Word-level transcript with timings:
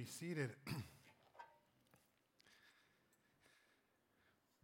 be 0.00 0.06
seated. 0.06 0.48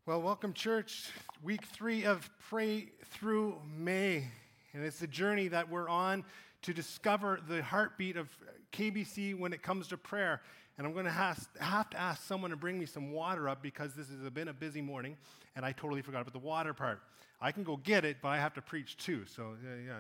well, 0.06 0.22
welcome, 0.22 0.54
church. 0.54 1.10
Week 1.42 1.62
three 1.62 2.06
of 2.06 2.30
Pray 2.48 2.88
Through 3.10 3.58
May. 3.76 4.28
And 4.72 4.82
it's 4.82 4.98
the 4.98 5.06
journey 5.06 5.48
that 5.48 5.68
we're 5.68 5.90
on 5.90 6.24
to 6.62 6.72
discover 6.72 7.38
the 7.50 7.62
heartbeat 7.62 8.16
of 8.16 8.30
KBC 8.72 9.38
when 9.38 9.52
it 9.52 9.62
comes 9.62 9.88
to 9.88 9.98
prayer. 9.98 10.40
And 10.78 10.86
I'm 10.86 10.94
going 10.94 11.04
to 11.04 11.10
have, 11.10 11.46
have 11.60 11.90
to 11.90 12.00
ask 12.00 12.22
someone 12.22 12.50
to 12.50 12.56
bring 12.56 12.78
me 12.78 12.86
some 12.86 13.12
water 13.12 13.46
up 13.46 13.60
because 13.62 13.92
this 13.92 14.08
has 14.08 14.30
been 14.30 14.48
a 14.48 14.54
busy 14.54 14.80
morning 14.80 15.18
and 15.54 15.66
I 15.66 15.72
totally 15.72 16.00
forgot 16.00 16.22
about 16.22 16.32
the 16.32 16.38
water 16.38 16.72
part. 16.72 17.02
I 17.42 17.52
can 17.52 17.62
go 17.62 17.76
get 17.76 18.06
it, 18.06 18.18
but 18.22 18.28
I 18.28 18.38
have 18.38 18.54
to 18.54 18.62
preach 18.62 18.96
too. 18.96 19.24
So, 19.26 19.54
yeah, 19.62 19.74
yeah. 19.86 19.92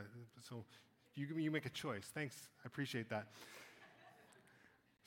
So 0.48 0.64
you, 1.14 1.26
you 1.36 1.50
make 1.50 1.66
a 1.66 1.70
choice. 1.70 2.10
Thanks. 2.14 2.48
I 2.64 2.68
appreciate 2.68 3.10
that. 3.10 3.26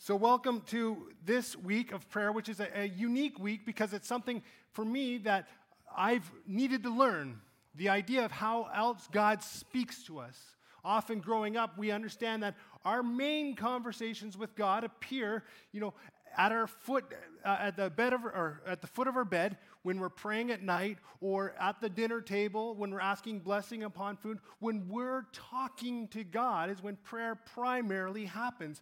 So, 0.01 0.15
welcome 0.15 0.61
to 0.67 1.09
this 1.25 1.57
week 1.57 1.91
of 1.91 2.09
prayer, 2.09 2.31
which 2.31 2.47
is 2.47 2.61
a, 2.61 2.69
a, 2.73 2.87
unique 2.87 3.37
week 3.37 3.65
because 3.65 3.91
it's 3.91 4.07
something 4.07 4.41
for 4.71 4.85
me 4.85 5.17
that 5.19 5.49
I've 5.95 6.31
needed 6.47 6.83
to 6.83 6.89
learn 6.89 7.41
the 7.75 7.89
idea 7.89 8.23
of 8.23 8.31
how 8.31 8.69
else 8.73 9.09
God 9.11 9.43
speaks 9.43 10.03
to 10.03 10.19
us. 10.19 10.39
Often 10.85 11.19
growing 11.19 11.57
up, 11.57 11.77
we 11.77 11.91
understand 11.91 12.43
that 12.43 12.55
our 12.85 13.03
main 13.03 13.57
conversations 13.57 14.37
with 14.37 14.55
God 14.55 14.85
appear, 14.85 15.43
you 15.73 15.81
know, 15.81 15.93
at 16.37 16.53
our 16.53 16.67
foot, 16.67 17.03
uh, 17.43 17.57
at 17.59 17.75
the 17.75 17.89
bed 17.89 18.13
of, 18.13 18.23
or 18.23 18.61
at 18.65 18.79
the 18.79 18.87
foot 18.87 19.09
of 19.09 19.17
our 19.17 19.25
bed 19.25 19.57
when 19.83 19.99
we're 19.99 20.07
praying 20.07 20.49
at 20.49 20.63
night, 20.63 20.97
or 21.19 21.53
at 21.59 21.81
the 21.81 21.89
dinner 21.89 22.21
table 22.21 22.73
when 22.73 22.89
we're 22.89 23.01
asking 23.01 23.39
blessing 23.39 23.83
upon 23.83 24.15
food. 24.15 24.39
When 24.59 24.87
we're 24.87 25.25
talking 25.33 26.07
to 26.09 26.23
God 26.23 26.69
is 26.69 26.81
when 26.81 26.95
prayer 26.95 27.35
primarily 27.35 28.23
happens. 28.23 28.81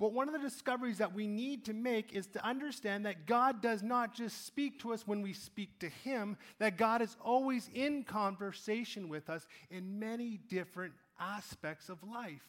But 0.00 0.14
one 0.14 0.28
of 0.28 0.32
the 0.32 0.40
discoveries 0.40 0.96
that 0.98 1.14
we 1.14 1.26
need 1.26 1.66
to 1.66 1.74
make 1.74 2.14
is 2.14 2.26
to 2.28 2.44
understand 2.44 3.04
that 3.04 3.26
God 3.26 3.60
does 3.60 3.82
not 3.82 4.14
just 4.14 4.46
speak 4.46 4.80
to 4.80 4.94
us 4.94 5.06
when 5.06 5.20
we 5.20 5.34
speak 5.34 5.78
to 5.80 5.90
Him, 5.90 6.38
that 6.58 6.78
God 6.78 7.02
is 7.02 7.14
always 7.22 7.68
in 7.74 8.02
conversation 8.04 9.10
with 9.10 9.28
us 9.28 9.46
in 9.70 9.98
many 9.98 10.40
different 10.48 10.94
aspects 11.20 11.90
of 11.90 12.02
life. 12.02 12.48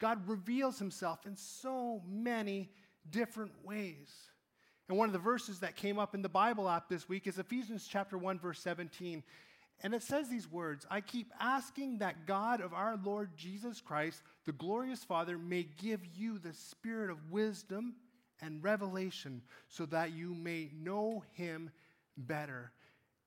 God 0.00 0.26
reveals 0.26 0.78
Himself 0.78 1.26
in 1.26 1.36
so 1.36 2.00
many 2.08 2.70
different 3.10 3.52
ways. 3.62 4.08
And 4.88 4.96
one 4.96 5.10
of 5.10 5.12
the 5.12 5.18
verses 5.18 5.60
that 5.60 5.76
came 5.76 5.98
up 5.98 6.14
in 6.14 6.22
the 6.22 6.28
Bible 6.30 6.70
app 6.70 6.88
this 6.88 7.06
week 7.06 7.26
is 7.26 7.38
Ephesians 7.38 7.86
chapter 7.86 8.16
1 8.16 8.38
verse 8.38 8.60
17. 8.60 9.22
And 9.82 9.94
it 9.94 10.02
says 10.02 10.28
these 10.28 10.50
words 10.50 10.86
I 10.90 11.00
keep 11.00 11.32
asking 11.40 11.98
that 11.98 12.26
God 12.26 12.60
of 12.60 12.72
our 12.72 12.98
Lord 13.02 13.36
Jesus 13.36 13.80
Christ, 13.80 14.22
the 14.44 14.52
glorious 14.52 15.04
Father, 15.04 15.36
may 15.36 15.66
give 15.78 16.00
you 16.16 16.38
the 16.38 16.54
spirit 16.54 17.10
of 17.10 17.30
wisdom 17.30 17.94
and 18.40 18.62
revelation 18.62 19.42
so 19.68 19.86
that 19.86 20.12
you 20.12 20.34
may 20.34 20.70
know 20.74 21.22
him 21.32 21.70
better. 22.16 22.72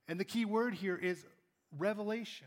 And 0.08 0.18
the 0.18 0.24
key 0.24 0.44
word 0.44 0.74
here 0.74 0.96
is 0.96 1.26
revelation. 1.76 2.46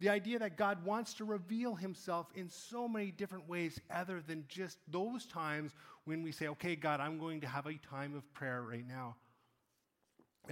The 0.00 0.08
idea 0.08 0.40
that 0.40 0.56
God 0.56 0.84
wants 0.84 1.14
to 1.14 1.24
reveal 1.24 1.76
himself 1.76 2.26
in 2.34 2.48
so 2.48 2.88
many 2.88 3.12
different 3.12 3.48
ways 3.48 3.80
other 3.94 4.20
than 4.26 4.44
just 4.48 4.78
those 4.88 5.26
times 5.26 5.72
when 6.06 6.24
we 6.24 6.32
say, 6.32 6.48
okay, 6.48 6.74
God, 6.74 6.98
I'm 6.98 7.18
going 7.18 7.40
to 7.42 7.46
have 7.46 7.66
a 7.66 7.74
time 7.74 8.16
of 8.16 8.34
prayer 8.34 8.62
right 8.62 8.86
now. 8.86 9.14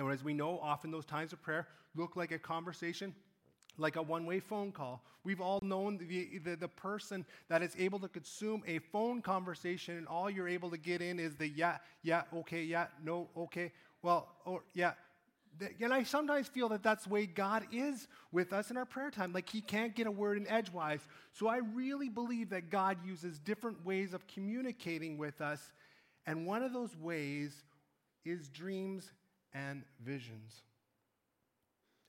And 0.01 0.11
as 0.11 0.25
we 0.25 0.33
know, 0.33 0.59
often 0.63 0.91
those 0.91 1.05
times 1.05 1.33
of 1.33 1.43
prayer 1.43 1.69
look 1.95 2.17
like 2.17 2.33
a 2.33 2.39
conversation, 2.39 3.15
like 3.77 3.97
a 3.97 4.03
one 4.03 4.25
way 4.25 4.41
phone 4.41 4.73
call. 4.73 5.05
We've 5.25 5.43
all 5.43 5.61
known 5.63 5.99
the, 5.99 6.39
the, 6.43 6.57
the, 6.57 6.69
person 6.69 7.27
that 7.49 7.63
is 7.63 7.77
able 7.79 7.99
to 7.99 8.09
consume 8.09 8.63
a 8.67 8.79
phone 8.79 9.21
conversation, 9.21 9.99
and 9.99 10.09
all 10.09 10.31
you're 10.31 10.49
able 10.49 10.71
to 10.71 10.79
get 10.79 11.03
in 11.03 11.21
is 11.21 11.37
the 11.37 11.49
yeah, 11.49 11.77
yeah, 12.03 12.23
okay, 12.35 12.63
yeah, 12.63 12.87
no, 13.05 13.29
okay, 13.37 13.73
well, 14.03 14.29
or 14.47 14.63
yeah. 14.73 14.93
And 15.83 15.93
I 15.93 16.05
sometimes 16.05 16.49
feel 16.49 16.71
that 16.71 16.83
that's 16.83 17.05
the 17.05 17.11
way 17.11 17.27
God 17.27 17.67
is 17.71 18.09
with 18.33 18.55
us 18.55 18.71
in 18.71 18.79
our 18.79 18.87
prayer 18.87 19.11
time. 19.11 19.35
Like 19.35 19.51
He 19.51 19.61
can't 19.61 19.95
get 19.95 20.07
a 20.07 20.11
word 20.11 20.39
in 20.39 20.49
edgewise. 20.49 21.01
So 21.35 21.49
I 21.49 21.59
really 21.59 22.09
believe 22.09 22.49
that 22.51 22.71
God 22.71 22.97
uses 23.05 23.39
different 23.39 23.85
ways 23.85 24.15
of 24.15 24.27
communicating 24.27 25.19
with 25.19 25.43
us. 25.43 25.61
And 26.27 26.47
one 26.47 26.63
of 26.63 26.73
those 26.73 26.97
ways 26.97 27.53
is 28.25 28.49
dreams 28.49 29.11
and 29.53 29.83
visions. 30.05 30.63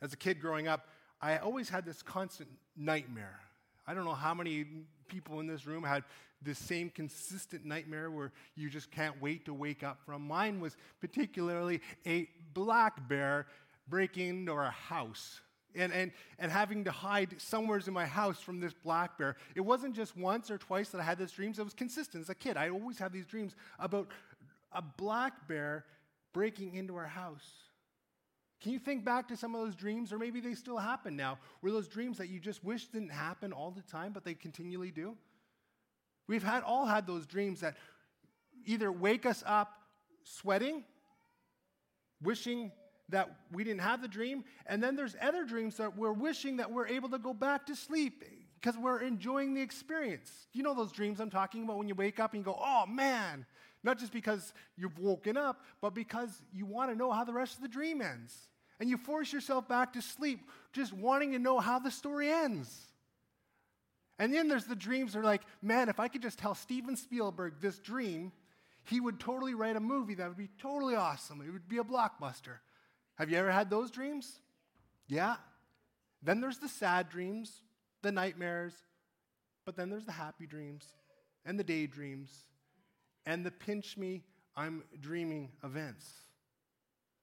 As 0.02 0.14
a 0.14 0.18
kid 0.18 0.40
growing 0.42 0.68
up, 0.68 0.88
I 1.22 1.38
always 1.38 1.70
had 1.70 1.86
this 1.86 2.02
constant 2.02 2.50
nightmare. 2.76 3.40
I 3.86 3.94
don't 3.94 4.06
know 4.06 4.14
how 4.14 4.34
many 4.34 4.66
people 5.08 5.40
in 5.40 5.48
this 5.48 5.66
room 5.68 5.84
had 5.84 6.04
the 6.42 6.56
same 6.56 6.90
consistent 6.90 7.66
nightmare 7.66 8.10
where 8.10 8.32
you 8.56 8.70
just 8.70 8.90
can't 8.90 9.22
wait 9.22 9.46
to 9.46 9.54
wake 9.54 9.84
up 9.84 10.00
from. 10.06 10.28
Mine 10.28 10.60
was 10.60 10.76
particularly 11.00 11.82
a 12.06 12.28
black 12.54 13.08
bear 13.08 13.46
breaking 13.88 14.30
into 14.30 14.52
our 14.52 14.72
house. 14.72 15.42
And, 15.74 15.94
and, 15.94 16.12
and 16.38 16.52
having 16.52 16.84
to 16.84 16.92
hide 16.92 17.40
somewhere 17.40 17.80
in 17.86 17.94
my 17.94 18.06
house 18.06 18.42
from 18.42 18.60
this 18.60 18.74
black 18.74 19.18
bear. 19.18 19.38
It 19.56 19.62
wasn't 19.62 19.96
just 19.96 20.18
once 20.18 20.52
or 20.52 20.58
twice 20.58 20.90
that 20.90 21.00
I 21.00 21.04
had 21.04 21.18
these 21.18 21.32
dreams, 21.32 21.60
it 21.60 21.64
was 21.64 21.74
consistent. 21.74 22.24
As 22.24 22.30
a 22.30 22.36
kid, 22.36 22.58
I 22.58 22.70
always 22.70 22.98
had 22.98 23.14
these 23.14 23.26
dreams 23.26 23.56
about 23.80 24.10
a 24.74 24.82
black 24.82 25.48
bear 25.48 25.86
breaking 26.34 26.76
into 26.76 26.96
our 26.96 27.08
house. 27.08 27.50
Can 28.62 28.72
you 28.72 28.80
think 28.80 29.04
back 29.04 29.28
to 29.30 29.38
some 29.38 29.56
of 29.56 29.62
those 29.62 29.76
dreams, 29.76 30.14
or 30.14 30.20
maybe 30.20 30.40
they 30.40 30.54
still 30.54 30.78
happen 30.78 31.16
now? 31.16 31.40
Were 31.62 31.72
those 31.72 31.88
dreams 31.88 32.20
that 32.20 32.30
you 32.30 32.40
just 32.40 32.64
wish 32.64 32.86
didn't 32.88 33.10
happen 33.10 33.52
all 33.52 33.72
the 33.72 33.82
time, 33.82 34.12
but 34.14 34.24
they 34.24 34.36
continually 34.36 34.92
do? 34.92 35.18
We've 36.28 36.44
had, 36.44 36.64
all 36.64 36.86
had 36.86 37.08
those 37.08 37.26
dreams 37.26 37.62
that 37.62 37.76
either 38.66 38.92
wake 38.92 39.26
us 39.26 39.44
up 39.48 39.74
sweating, 40.24 40.84
wishing 42.22 42.72
that 43.10 43.36
we 43.52 43.64
didn't 43.64 43.82
have 43.82 44.02
the 44.02 44.08
dream, 44.08 44.44
and 44.68 44.82
then 44.82 44.96
there's 44.96 45.16
other 45.22 45.44
dreams 45.44 45.78
that 45.78 45.98
we're 45.98 46.14
wishing 46.14 46.58
that 46.58 46.72
we're 46.72 46.88
able 46.88 47.10
to 47.10 47.18
go 47.18 47.34
back 47.34 47.66
to 47.66 47.76
sleep 47.76 48.24
because 48.60 48.78
we're 48.78 49.02
enjoying 49.02 49.56
the 49.56 49.62
experience. 49.62 50.48
You 50.54 50.62
know 50.62 50.76
those 50.76 50.92
dreams 50.92 51.20
I'm 51.20 51.32
talking 51.32 51.64
about 51.64 51.78
when 51.78 51.88
you 51.88 51.96
wake 51.96 52.20
up 52.20 52.34
and 52.34 52.42
you 52.42 52.46
go, 52.46 52.60
oh 52.60 52.86
man, 52.86 53.46
not 53.84 54.00
just 54.00 54.12
because 54.12 54.54
you've 54.78 54.98
woken 55.00 55.38
up, 55.38 55.62
but 55.82 55.94
because 55.94 56.42
you 56.54 56.66
want 56.66 56.92
to 56.92 56.98
know 56.98 57.12
how 57.12 57.24
the 57.24 57.34
rest 57.34 57.56
of 57.56 57.62
the 57.62 57.68
dream 57.68 58.02
ends. 58.02 58.36
And 58.80 58.90
you 58.90 58.98
force 58.98 59.32
yourself 59.32 59.68
back 59.68 59.94
to 59.94 60.02
sleep 60.02 60.40
just 60.74 60.94
wanting 60.94 61.32
to 61.34 61.40
know 61.40 61.60
how 61.60 61.80
the 61.80 61.92
story 61.92 62.32
ends. 62.32 62.88
And 64.18 64.34
then 64.34 64.48
there's 64.48 64.66
the 64.66 64.76
dreams 64.76 65.14
that 65.14 65.20
are 65.20 65.24
like, 65.24 65.42
man, 65.62 65.90
if 65.90 66.00
I 66.00 66.08
could 66.08 66.22
just 66.22 66.40
tell 66.40 66.54
Steven 66.56 66.96
Spielberg 66.96 67.56
this 67.60 67.80
dream, 67.80 68.32
he 68.84 69.00
would 69.00 69.20
totally 69.20 69.54
write 69.54 69.76
a 69.76 69.80
movie 69.80 70.16
that 70.16 70.28
would 70.28 70.38
be 70.38 70.50
totally 70.60 70.96
awesome. 70.96 71.42
It 71.42 71.52
would 71.52 71.68
be 71.68 71.78
a 71.78 71.84
blockbuster. 71.84 72.58
Have 73.16 73.30
you 73.30 73.38
ever 73.38 73.52
had 73.52 73.70
those 73.70 73.92
dreams? 73.92 74.40
Yeah. 75.08 75.36
Then 76.24 76.40
there's 76.40 76.60
the 76.60 76.70
sad 76.70 77.10
dreams, 77.10 77.62
the 78.02 78.12
nightmares, 78.12 78.74
but 79.66 79.76
then 79.76 79.90
there's 79.90 80.06
the 80.06 80.12
happy 80.12 80.46
dreams 80.46 80.86
and 81.46 81.60
the 81.60 81.64
daydreams 81.64 82.46
and 83.26 83.46
the 83.46 83.52
pinch 83.52 83.98
me, 83.98 84.24
I'm 84.56 84.84
dreaming 85.00 85.50
events. 85.64 86.12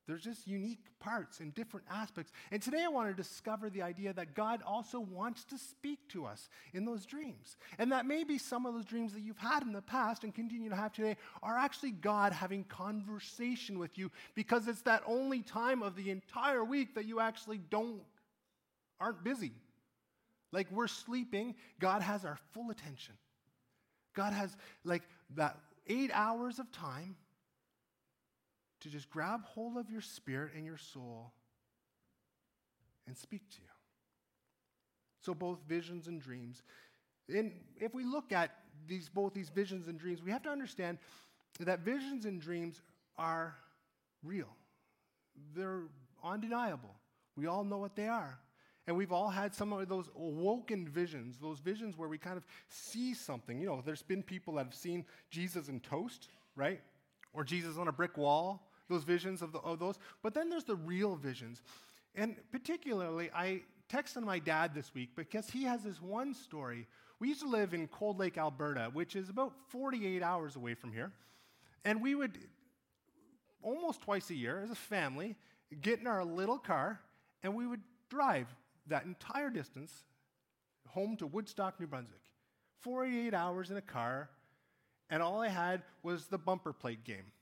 There's 0.09 0.25
just 0.25 0.47
unique 0.47 0.86
parts 1.00 1.41
and 1.41 1.54
different 1.54 1.84
aspects. 1.91 2.32
And 2.50 2.62
today 2.62 2.82
I 2.82 2.88
want 2.88 3.10
to 3.10 3.14
discover 3.14 3.69
the 3.69 3.82
idea 3.82 4.14
that 4.14 4.34
God 4.34 4.62
also 4.66 5.00
wants 5.00 5.44
to 5.44 5.59
speak 5.59 5.98
to 6.09 6.25
us 6.25 6.48
in 6.72 6.86
those 6.86 7.04
dreams. 7.04 7.59
And 7.78 7.92
that 7.92 8.06
maybe 8.06 8.38
some 8.38 8.64
of 8.64 8.72
those 8.72 8.86
dreams 8.86 9.12
that 9.12 9.20
you've 9.20 9.36
had 9.36 9.64
in 9.64 9.72
the 9.72 9.82
past 9.82 10.25
and 10.25 10.34
continue 10.34 10.70
to 10.70 10.76
have 10.76 10.94
today 10.94 11.19
are 11.42 11.59
actually 11.59 11.91
God 11.91 12.32
having 12.32 12.65
conversation 12.65 13.78
with 13.78 13.98
you 13.98 14.10
because 14.34 14.66
it's 14.66 14.80
that 14.82 15.03
only 15.06 15.42
time 15.42 15.82
of 15.82 15.94
the 15.94 16.10
entire 16.10 16.65
week 16.65 16.94
that 16.94 17.04
you 17.04 17.20
actually 17.20 17.59
don't 17.59 18.00
aren't 18.98 19.22
busy. 19.22 19.53
Like 20.53 20.68
we're 20.72 20.89
sleeping, 20.89 21.54
God 21.78 22.00
has 22.00 22.24
our 22.24 22.39
full 22.53 22.71
attention. 22.71 23.15
God 24.16 24.33
has 24.33 24.56
like 24.84 25.03
that 25.36 25.59
eight 25.88 26.10
hours 26.12 26.58
of 26.58 26.70
time 26.70 27.16
to 28.80 28.88
just 28.88 29.10
grab 29.10 29.44
hold 29.44 29.76
of 29.76 29.90
your 29.90 30.00
spirit 30.00 30.52
and 30.54 30.64
your 30.64 30.76
soul 30.76 31.32
and 33.06 33.16
speak 33.16 33.48
to 33.50 33.56
you. 33.60 33.68
So, 35.20 35.34
both 35.34 35.58
visions 35.68 36.06
and 36.06 36.20
dreams. 36.20 36.62
And 37.28 37.52
if 37.80 37.94
we 37.94 38.04
look 38.04 38.32
at 38.32 38.50
these, 38.86 39.08
both 39.08 39.34
these 39.34 39.50
visions 39.50 39.88
and 39.88 39.98
dreams, 39.98 40.22
we 40.22 40.30
have 40.30 40.42
to 40.42 40.50
understand 40.50 40.98
that 41.60 41.80
visions 41.80 42.24
and 42.24 42.40
dreams 42.40 42.80
are 43.16 43.56
real. 44.22 44.48
They're 45.56 45.82
undeniable. 46.22 46.94
We 47.36 47.46
all 47.46 47.64
know 47.64 47.78
what 47.78 47.96
they 47.96 48.08
are. 48.08 48.38
And 48.88 48.96
we've 48.96 49.12
all 49.12 49.28
had 49.28 49.54
some 49.54 49.70
of 49.74 49.86
those 49.86 50.08
awoken 50.16 50.88
visions, 50.88 51.36
those 51.38 51.58
visions 51.58 51.98
where 51.98 52.08
we 52.08 52.16
kind 52.16 52.38
of 52.38 52.46
see 52.70 53.12
something. 53.12 53.60
You 53.60 53.66
know, 53.66 53.82
there's 53.84 54.02
been 54.02 54.22
people 54.22 54.54
that 54.54 54.64
have 54.64 54.74
seen 54.74 55.04
Jesus 55.28 55.68
in 55.68 55.80
toast, 55.80 56.28
right? 56.56 56.80
Or 57.34 57.44
Jesus 57.44 57.76
on 57.76 57.88
a 57.88 57.92
brick 57.92 58.16
wall, 58.16 58.70
those 58.88 59.04
visions 59.04 59.42
of, 59.42 59.52
the, 59.52 59.58
of 59.58 59.78
those. 59.78 59.98
But 60.22 60.32
then 60.32 60.48
there's 60.48 60.64
the 60.64 60.74
real 60.74 61.16
visions. 61.16 61.60
And 62.14 62.36
particularly, 62.50 63.30
I 63.34 63.60
texted 63.92 64.22
my 64.22 64.38
dad 64.38 64.74
this 64.74 64.94
week 64.94 65.10
because 65.14 65.50
he 65.50 65.64
has 65.64 65.82
this 65.82 66.00
one 66.00 66.32
story. 66.32 66.86
We 67.20 67.28
used 67.28 67.42
to 67.42 67.48
live 67.48 67.74
in 67.74 67.88
Cold 67.88 68.18
Lake, 68.18 68.38
Alberta, 68.38 68.88
which 68.94 69.16
is 69.16 69.28
about 69.28 69.52
48 69.68 70.22
hours 70.22 70.56
away 70.56 70.72
from 70.72 70.94
here. 70.94 71.12
And 71.84 72.00
we 72.00 72.14
would, 72.14 72.38
almost 73.62 74.00
twice 74.00 74.30
a 74.30 74.34
year 74.34 74.62
as 74.64 74.70
a 74.70 74.74
family, 74.74 75.36
get 75.82 76.00
in 76.00 76.06
our 76.06 76.24
little 76.24 76.58
car 76.58 77.00
and 77.42 77.54
we 77.54 77.66
would 77.66 77.82
drive 78.08 78.46
that 78.88 79.04
entire 79.04 79.50
distance 79.50 80.04
home 80.88 81.16
to 81.16 81.26
Woodstock, 81.26 81.78
New 81.78 81.86
Brunswick. 81.86 82.20
48 82.80 83.34
hours 83.34 83.70
in 83.70 83.76
a 83.76 83.82
car, 83.82 84.30
and 85.10 85.22
all 85.22 85.40
I 85.40 85.48
had 85.48 85.82
was 86.02 86.26
the 86.26 86.38
bumper 86.38 86.72
plate 86.72 87.04
game. 87.04 87.32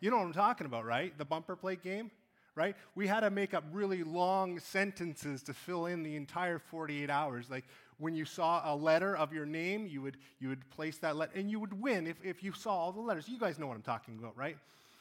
You 0.00 0.10
know 0.10 0.16
what 0.16 0.26
I'm 0.26 0.32
talking 0.32 0.66
about, 0.66 0.84
right? 0.84 1.16
The 1.18 1.24
bumper 1.24 1.56
plate 1.56 1.82
game, 1.82 2.10
right? 2.54 2.76
We 2.94 3.06
had 3.06 3.20
to 3.20 3.30
make 3.30 3.52
up 3.52 3.64
really 3.72 4.04
long 4.04 4.58
sentences 4.60 5.42
to 5.44 5.54
fill 5.54 5.86
in 5.86 6.02
the 6.02 6.16
entire 6.16 6.58
48 6.58 7.10
hours. 7.10 7.50
Like 7.50 7.64
when 7.98 8.14
you 8.14 8.24
saw 8.24 8.72
a 8.72 8.74
letter 8.74 9.16
of 9.16 9.32
your 9.32 9.44
name, 9.44 9.86
you 9.86 10.00
would, 10.02 10.16
you 10.38 10.48
would 10.48 10.68
place 10.70 10.98
that 10.98 11.16
letter, 11.16 11.32
and 11.34 11.50
you 11.50 11.60
would 11.60 11.80
win 11.80 12.06
if, 12.06 12.16
if 12.24 12.42
you 12.42 12.52
saw 12.52 12.72
all 12.72 12.92
the 12.92 13.00
letters. 13.00 13.28
You 13.28 13.38
guys 13.38 13.58
know 13.58 13.66
what 13.66 13.76
I'm 13.76 13.82
talking 13.82 14.16
about, 14.18 14.36
right? 14.36 14.56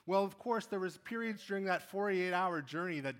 Well, 0.07 0.23
of 0.23 0.39
course, 0.39 0.65
there 0.65 0.79
was 0.79 0.97
periods 0.97 1.43
during 1.45 1.65
that 1.65 1.83
48 1.91 2.33
hour 2.33 2.61
journey 2.61 3.01
that 3.01 3.15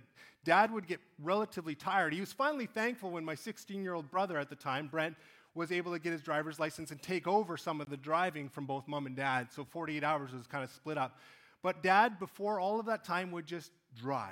dad 0.46 0.72
would 0.72 0.88
get 0.88 1.02
relatively 1.22 1.76
tired. 1.76 2.14
He 2.14 2.22
was 2.22 2.32
finally 2.32 2.66
thankful 2.66 3.12
when 3.12 3.26
my 3.26 3.36
16 3.36 3.84
year 3.84 3.94
old 3.94 4.10
brother 4.10 4.38
at 4.38 4.50
the 4.50 4.56
time, 4.56 4.88
Brent, 4.88 5.16
was 5.54 5.72
able 5.72 5.92
to 5.92 6.00
get 6.00 6.14
his 6.14 6.22
driver's 6.22 6.60
license 6.60 6.92
and 6.92 7.02
take 7.02 7.28
over 7.28 7.58
some 7.58 7.82
of 7.82 7.90
the 7.90 7.98
driving 7.98 8.48
from 8.48 8.66
both 8.66 8.88
mom 8.88 9.06
and 9.06 9.18
dad. 9.18 9.50
So 9.52 9.66
48 9.66 10.04
hours 10.04 10.32
was 10.32 10.48
kind 10.48 10.64
of 10.64 10.72
split 10.72 10.98
up. 10.98 11.18
But 11.62 11.84
dad, 11.84 12.20
before 12.20 12.60
all 12.60 12.80
of 12.80 12.86
that 12.86 13.04
time, 13.04 13.32
would 13.32 13.46
just 13.46 13.72
drive. 14.00 14.32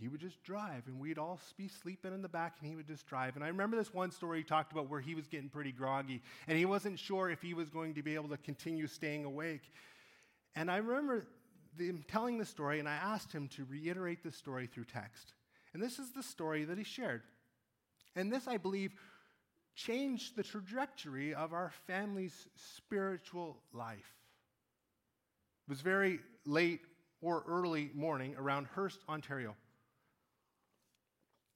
He 0.00 0.08
would 0.08 0.20
just 0.20 0.42
drive, 0.42 0.86
and 0.86 0.98
we'd 0.98 1.18
all 1.18 1.38
be 1.56 1.68
sleeping 1.68 2.12
in 2.12 2.22
the 2.22 2.28
back, 2.28 2.56
and 2.58 2.68
he 2.68 2.74
would 2.74 2.88
just 2.88 3.06
drive. 3.06 3.36
And 3.36 3.44
I 3.44 3.48
remember 3.48 3.76
this 3.76 3.92
one 3.92 4.10
story 4.10 4.38
he 4.38 4.44
talked 4.44 4.72
about 4.72 4.88
where 4.88 5.00
he 5.00 5.14
was 5.14 5.28
getting 5.28 5.48
pretty 5.48 5.70
groggy, 5.70 6.22
and 6.48 6.56
he 6.56 6.64
wasn't 6.64 6.98
sure 6.98 7.30
if 7.30 7.40
he 7.42 7.54
was 7.54 7.68
going 7.68 7.94
to 7.94 8.02
be 8.02 8.14
able 8.14 8.28
to 8.30 8.36
continue 8.38 8.86
staying 8.86 9.24
awake. 9.24 9.70
And 10.56 10.70
I 10.70 10.78
remember 10.78 11.26
him 11.78 12.04
telling 12.08 12.38
the 12.38 12.44
story, 12.44 12.78
and 12.78 12.88
I 12.88 12.94
asked 12.94 13.32
him 13.32 13.48
to 13.48 13.64
reiterate 13.64 14.22
the 14.22 14.32
story 14.32 14.66
through 14.66 14.84
text. 14.84 15.34
And 15.74 15.82
this 15.82 15.98
is 15.98 16.10
the 16.12 16.22
story 16.22 16.64
that 16.64 16.78
he 16.78 16.84
shared. 16.84 17.22
And 18.14 18.30
this, 18.30 18.46
I 18.46 18.58
believe, 18.58 18.92
changed 19.74 20.36
the 20.36 20.42
trajectory 20.42 21.34
of 21.34 21.52
our 21.52 21.70
family's 21.86 22.48
spiritual 22.54 23.58
life. 23.72 24.16
It 25.66 25.70
was 25.70 25.80
very 25.80 26.20
late 26.44 26.80
or 27.20 27.44
early 27.48 27.90
morning 27.94 28.34
around 28.36 28.66
Hearst, 28.74 29.00
Ontario. 29.08 29.54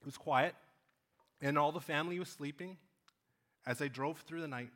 It 0.01 0.07
was 0.07 0.17
quiet, 0.17 0.55
and 1.43 1.59
all 1.59 1.73
the 1.73 1.81
family 1.81 2.19
was 2.19 2.29
sleeping 2.29 2.79
as 3.67 3.83
I 3.83 3.89
drove 3.89 4.21
through 4.21 4.41
the 4.41 4.49
night. 4.49 4.71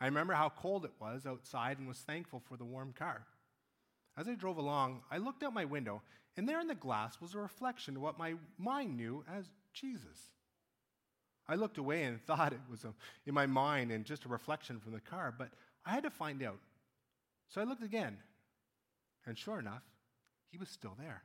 I 0.00 0.06
remember 0.06 0.34
how 0.34 0.50
cold 0.50 0.84
it 0.84 0.92
was 1.00 1.26
outside 1.26 1.78
and 1.78 1.88
was 1.88 1.98
thankful 1.98 2.40
for 2.40 2.56
the 2.56 2.64
warm 2.64 2.92
car. 2.92 3.24
As 4.18 4.26
I 4.26 4.34
drove 4.34 4.58
along, 4.58 5.02
I 5.12 5.18
looked 5.18 5.44
out 5.44 5.54
my 5.54 5.64
window, 5.64 6.02
and 6.36 6.48
there 6.48 6.60
in 6.60 6.66
the 6.66 6.74
glass 6.74 7.20
was 7.20 7.34
a 7.34 7.38
reflection 7.38 7.94
of 7.94 8.02
what 8.02 8.18
my 8.18 8.34
mind 8.58 8.96
knew 8.96 9.24
as 9.32 9.48
Jesus. 9.72 10.32
I 11.46 11.54
looked 11.54 11.78
away 11.78 12.02
and 12.02 12.20
thought 12.26 12.52
it 12.52 12.60
was 12.68 12.84
a, 12.84 12.92
in 13.26 13.34
my 13.34 13.46
mind 13.46 13.92
and 13.92 14.04
just 14.04 14.24
a 14.24 14.28
reflection 14.28 14.80
from 14.80 14.92
the 14.92 15.00
car, 15.00 15.32
but 15.36 15.50
I 15.86 15.90
had 15.90 16.02
to 16.02 16.10
find 16.10 16.42
out. 16.42 16.58
So 17.48 17.60
I 17.60 17.64
looked 17.64 17.84
again, 17.84 18.16
and 19.24 19.38
sure 19.38 19.60
enough, 19.60 19.82
he 20.50 20.58
was 20.58 20.68
still 20.68 20.96
there. 20.98 21.22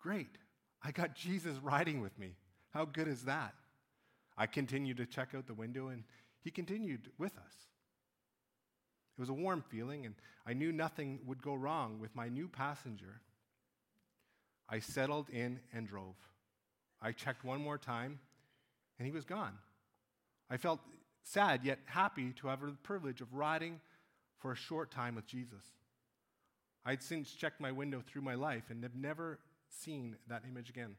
Great. 0.00 0.38
I 0.82 0.92
got 0.92 1.14
Jesus 1.14 1.58
riding 1.58 2.00
with 2.00 2.18
me. 2.18 2.36
How 2.70 2.86
good 2.86 3.06
is 3.06 3.22
that? 3.24 3.52
I 4.38 4.46
continued 4.46 4.96
to 4.96 5.06
check 5.06 5.34
out 5.36 5.46
the 5.46 5.54
window, 5.54 5.88
and 5.88 6.04
he 6.42 6.50
continued 6.50 7.10
with 7.18 7.36
us. 7.36 7.54
It 9.16 9.20
was 9.20 9.28
a 9.28 9.34
warm 9.34 9.62
feeling, 9.68 10.04
and 10.04 10.14
I 10.46 10.52
knew 10.52 10.72
nothing 10.72 11.20
would 11.26 11.42
go 11.42 11.54
wrong 11.54 11.98
with 12.00 12.14
my 12.14 12.28
new 12.28 12.48
passenger. 12.48 13.20
I 14.68 14.80
settled 14.80 15.30
in 15.30 15.60
and 15.72 15.86
drove. 15.88 16.16
I 17.00 17.12
checked 17.12 17.44
one 17.44 17.60
more 17.60 17.78
time, 17.78 18.18
and 18.98 19.06
he 19.06 19.12
was 19.12 19.24
gone. 19.24 19.54
I 20.50 20.56
felt 20.56 20.80
sad 21.22 21.64
yet 21.64 21.78
happy 21.86 22.32
to 22.40 22.48
have 22.48 22.60
the 22.60 22.76
privilege 22.82 23.20
of 23.20 23.32
riding 23.34 23.80
for 24.38 24.52
a 24.52 24.56
short 24.56 24.90
time 24.90 25.14
with 25.14 25.26
Jesus. 25.26 25.64
I'd 26.84 27.02
since 27.02 27.32
checked 27.32 27.60
my 27.60 27.72
window 27.72 28.02
through 28.06 28.22
my 28.22 28.34
life 28.34 28.64
and 28.70 28.82
have 28.82 28.94
never 28.94 29.40
seen 29.68 30.16
that 30.28 30.44
image 30.48 30.70
again. 30.70 30.94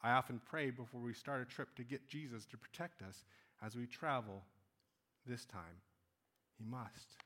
I 0.00 0.12
often 0.12 0.40
pray 0.48 0.70
before 0.70 1.00
we 1.00 1.12
start 1.12 1.42
a 1.42 1.54
trip 1.54 1.74
to 1.76 1.82
get 1.82 2.08
Jesus 2.08 2.46
to 2.46 2.56
protect 2.56 3.02
us 3.02 3.24
as 3.62 3.76
we 3.76 3.86
travel 3.86 4.42
this 5.26 5.44
time. 5.44 5.82
He 6.56 6.64
must. 6.64 7.16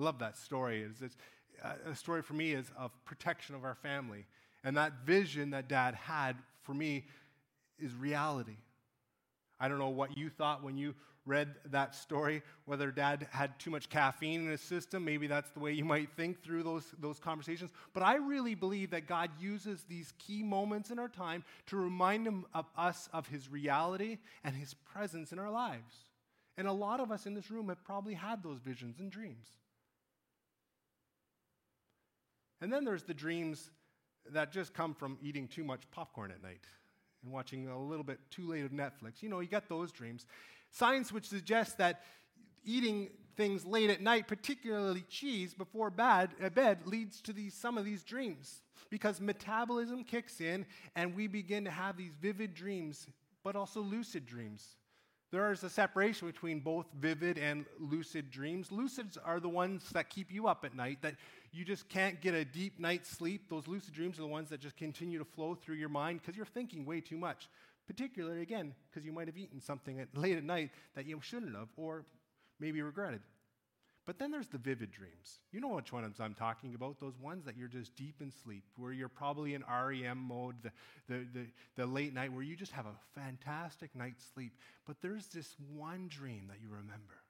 I 0.00 0.02
love 0.04 0.18
that 0.20 0.36
story. 0.38 0.82
It's, 0.82 1.02
it's, 1.02 1.16
uh, 1.62 1.90
a 1.90 1.94
story 1.94 2.22
for 2.22 2.32
me 2.32 2.52
is 2.52 2.70
of 2.78 2.90
protection 3.04 3.54
of 3.54 3.64
our 3.64 3.74
family. 3.74 4.24
And 4.64 4.76
that 4.76 5.04
vision 5.04 5.50
that 5.50 5.68
dad 5.68 5.94
had 5.94 6.36
for 6.62 6.72
me 6.72 7.04
is 7.78 7.94
reality. 7.94 8.56
I 9.58 9.68
don't 9.68 9.78
know 9.78 9.90
what 9.90 10.16
you 10.16 10.30
thought 10.30 10.64
when 10.64 10.78
you 10.78 10.94
read 11.26 11.54
that 11.66 11.94
story, 11.94 12.42
whether 12.64 12.90
dad 12.90 13.28
had 13.30 13.58
too 13.58 13.70
much 13.70 13.90
caffeine 13.90 14.40
in 14.40 14.50
his 14.50 14.62
system. 14.62 15.04
Maybe 15.04 15.26
that's 15.26 15.50
the 15.50 15.60
way 15.60 15.72
you 15.72 15.84
might 15.84 16.10
think 16.16 16.42
through 16.42 16.62
those, 16.62 16.84
those 16.98 17.18
conversations. 17.18 17.70
But 17.92 18.02
I 18.02 18.14
really 18.16 18.54
believe 18.54 18.90
that 18.92 19.06
God 19.06 19.30
uses 19.38 19.84
these 19.86 20.14
key 20.18 20.42
moments 20.42 20.90
in 20.90 20.98
our 20.98 21.08
time 21.08 21.44
to 21.66 21.76
remind 21.76 22.26
him 22.26 22.46
of 22.54 22.64
us 22.76 23.10
of 23.12 23.28
his 23.28 23.50
reality 23.50 24.18
and 24.44 24.56
his 24.56 24.72
presence 24.72 25.30
in 25.30 25.38
our 25.38 25.50
lives. 25.50 25.94
And 26.56 26.66
a 26.66 26.72
lot 26.72 27.00
of 27.00 27.12
us 27.12 27.26
in 27.26 27.34
this 27.34 27.50
room 27.50 27.68
have 27.68 27.84
probably 27.84 28.14
had 28.14 28.42
those 28.42 28.58
visions 28.60 28.98
and 28.98 29.10
dreams. 29.10 29.46
And 32.60 32.72
then 32.72 32.84
there's 32.84 33.04
the 33.04 33.14
dreams 33.14 33.70
that 34.32 34.52
just 34.52 34.74
come 34.74 34.94
from 34.94 35.18
eating 35.22 35.48
too 35.48 35.64
much 35.64 35.82
popcorn 35.90 36.30
at 36.30 36.42
night 36.42 36.64
and 37.22 37.32
watching 37.32 37.68
a 37.68 37.78
little 37.78 38.04
bit 38.04 38.18
too 38.30 38.46
late 38.46 38.64
of 38.64 38.70
Netflix. 38.70 39.22
You 39.22 39.28
know, 39.28 39.40
you 39.40 39.48
get 39.48 39.68
those 39.68 39.92
dreams. 39.92 40.26
Science 40.70 41.12
which 41.12 41.28
suggests 41.28 41.74
that 41.74 42.02
eating 42.64 43.08
things 43.36 43.64
late 43.64 43.90
at 43.90 44.02
night, 44.02 44.28
particularly 44.28 45.02
cheese, 45.08 45.54
before 45.54 45.90
bed, 45.90 46.30
uh, 46.42 46.50
bed 46.50 46.80
leads 46.84 47.20
to 47.22 47.32
these, 47.32 47.54
some 47.54 47.78
of 47.78 47.84
these 47.84 48.02
dreams 48.02 48.62
because 48.90 49.20
metabolism 49.20 50.04
kicks 50.04 50.40
in 50.40 50.66
and 50.96 51.14
we 51.14 51.26
begin 51.26 51.64
to 51.64 51.70
have 51.70 51.96
these 51.96 52.12
vivid 52.20 52.54
dreams, 52.54 53.06
but 53.42 53.56
also 53.56 53.80
lucid 53.80 54.26
dreams. 54.26 54.76
There 55.30 55.52
is 55.52 55.62
a 55.62 55.70
separation 55.70 56.26
between 56.26 56.58
both 56.58 56.86
vivid 56.98 57.38
and 57.38 57.64
lucid 57.78 58.32
dreams. 58.32 58.70
Lucids 58.70 59.16
are 59.24 59.38
the 59.38 59.48
ones 59.48 59.88
that 59.90 60.10
keep 60.10 60.32
you 60.32 60.48
up 60.48 60.64
at 60.64 60.74
night, 60.74 61.02
that 61.02 61.14
you 61.52 61.64
just 61.64 61.88
can't 61.88 62.20
get 62.20 62.34
a 62.34 62.44
deep 62.44 62.80
night's 62.80 63.08
sleep. 63.08 63.48
Those 63.48 63.68
lucid 63.68 63.94
dreams 63.94 64.18
are 64.18 64.22
the 64.22 64.28
ones 64.28 64.48
that 64.48 64.60
just 64.60 64.76
continue 64.76 65.20
to 65.20 65.24
flow 65.24 65.54
through 65.54 65.76
your 65.76 65.88
mind 65.88 66.20
because 66.20 66.36
you're 66.36 66.46
thinking 66.46 66.84
way 66.84 67.00
too 67.00 67.16
much. 67.16 67.48
Particularly, 67.86 68.42
again, 68.42 68.74
because 68.90 69.06
you 69.06 69.12
might 69.12 69.28
have 69.28 69.38
eaten 69.38 69.60
something 69.60 70.00
at, 70.00 70.08
late 70.16 70.36
at 70.36 70.44
night 70.44 70.70
that 70.96 71.06
you 71.06 71.20
shouldn't 71.22 71.54
have, 71.54 71.68
or 71.76 72.04
maybe 72.58 72.82
regretted. 72.82 73.20
But 74.06 74.18
then 74.18 74.30
there's 74.30 74.48
the 74.48 74.58
vivid 74.58 74.90
dreams. 74.90 75.40
You 75.52 75.60
know 75.60 75.68
which 75.68 75.92
ones 75.92 76.20
I'm 76.20 76.34
talking 76.34 76.74
about, 76.74 76.98
those 76.98 77.18
ones 77.18 77.44
that 77.44 77.56
you're 77.56 77.68
just 77.68 77.94
deep 77.94 78.16
in 78.20 78.30
sleep, 78.30 78.64
where 78.76 78.92
you're 78.92 79.08
probably 79.08 79.54
in 79.54 79.62
REM 79.62 80.18
mode, 80.18 80.56
the, 80.62 80.70
the, 81.08 81.26
the, 81.32 81.46
the, 81.76 81.86
late 81.86 82.14
night, 82.14 82.32
where 82.32 82.42
you 82.42 82.56
just 82.56 82.72
have 82.72 82.86
a 82.86 82.96
fantastic 83.14 83.94
night's 83.94 84.24
sleep. 84.34 84.56
But 84.86 84.96
there's 85.02 85.26
this 85.26 85.54
one 85.76 86.08
dream 86.08 86.46
that 86.48 86.60
you 86.62 86.68
remember. 86.70 87.22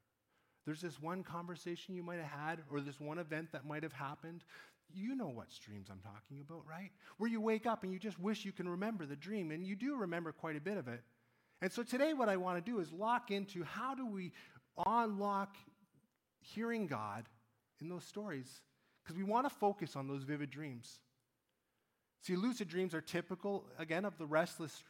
There's 0.65 0.81
this 0.81 1.01
one 1.01 1.25
conversation 1.25 1.97
you 1.97 2.03
might 2.03 2.21
have 2.21 2.41
had, 2.41 2.59
or 2.71 2.81
this 2.81 3.01
one 3.01 3.19
event 3.19 3.51
that 3.53 3.67
might 3.67 3.83
have 3.83 3.93
happened. 3.93 4.45
You 4.93 5.17
know 5.17 5.29
what 5.29 5.49
dreams 5.65 5.89
I'm 5.91 6.01
talking 6.01 6.41
about, 6.41 6.65
right? 6.69 6.91
Where 7.19 7.31
you 7.31 7.41
wake 7.41 7.67
up 7.67 7.83
and 7.83 7.93
you 7.93 7.99
just 7.99 8.19
wish 8.21 8.45
you 8.45 8.53
can 8.53 8.69
remember 8.69 9.07
the 9.07 9.17
dream, 9.17 9.51
and 9.51 9.67
you 9.67 9.75
do 9.75 9.97
remember 9.97 10.33
quite 10.33 10.57
a 10.57 10.61
bit 10.61 10.77
of 10.77 10.87
it. 10.87 11.03
And 11.63 11.71
so 11.71 11.83
today, 11.83 12.15
what 12.15 12.29
I 12.29 12.37
want 12.37 12.65
to 12.65 12.71
do 12.71 12.81
is 12.81 12.93
lock 12.93 13.31
into 13.31 13.65
how 13.65 13.95
do 13.95 14.07
we 14.07 14.33
unlock 14.87 15.57
hearing 16.41 16.87
God 16.87 17.27
in 17.81 17.89
those 17.89 18.05
stories 18.05 18.63
because 19.03 19.17
we 19.17 19.25
want 19.25 19.49
to 19.49 19.55
focus 19.55 19.97
on 19.97 20.09
those 20.09 20.23
vivid 20.23 20.51
dreams. 20.51 21.01
See, 22.23 22.37
lucid 22.37 22.69
dreams 22.69 22.95
are 22.95 23.01
typical, 23.01 23.65
again, 23.79 24.05
of 24.05 24.19
the 24.19 24.27
restless 24.27 24.83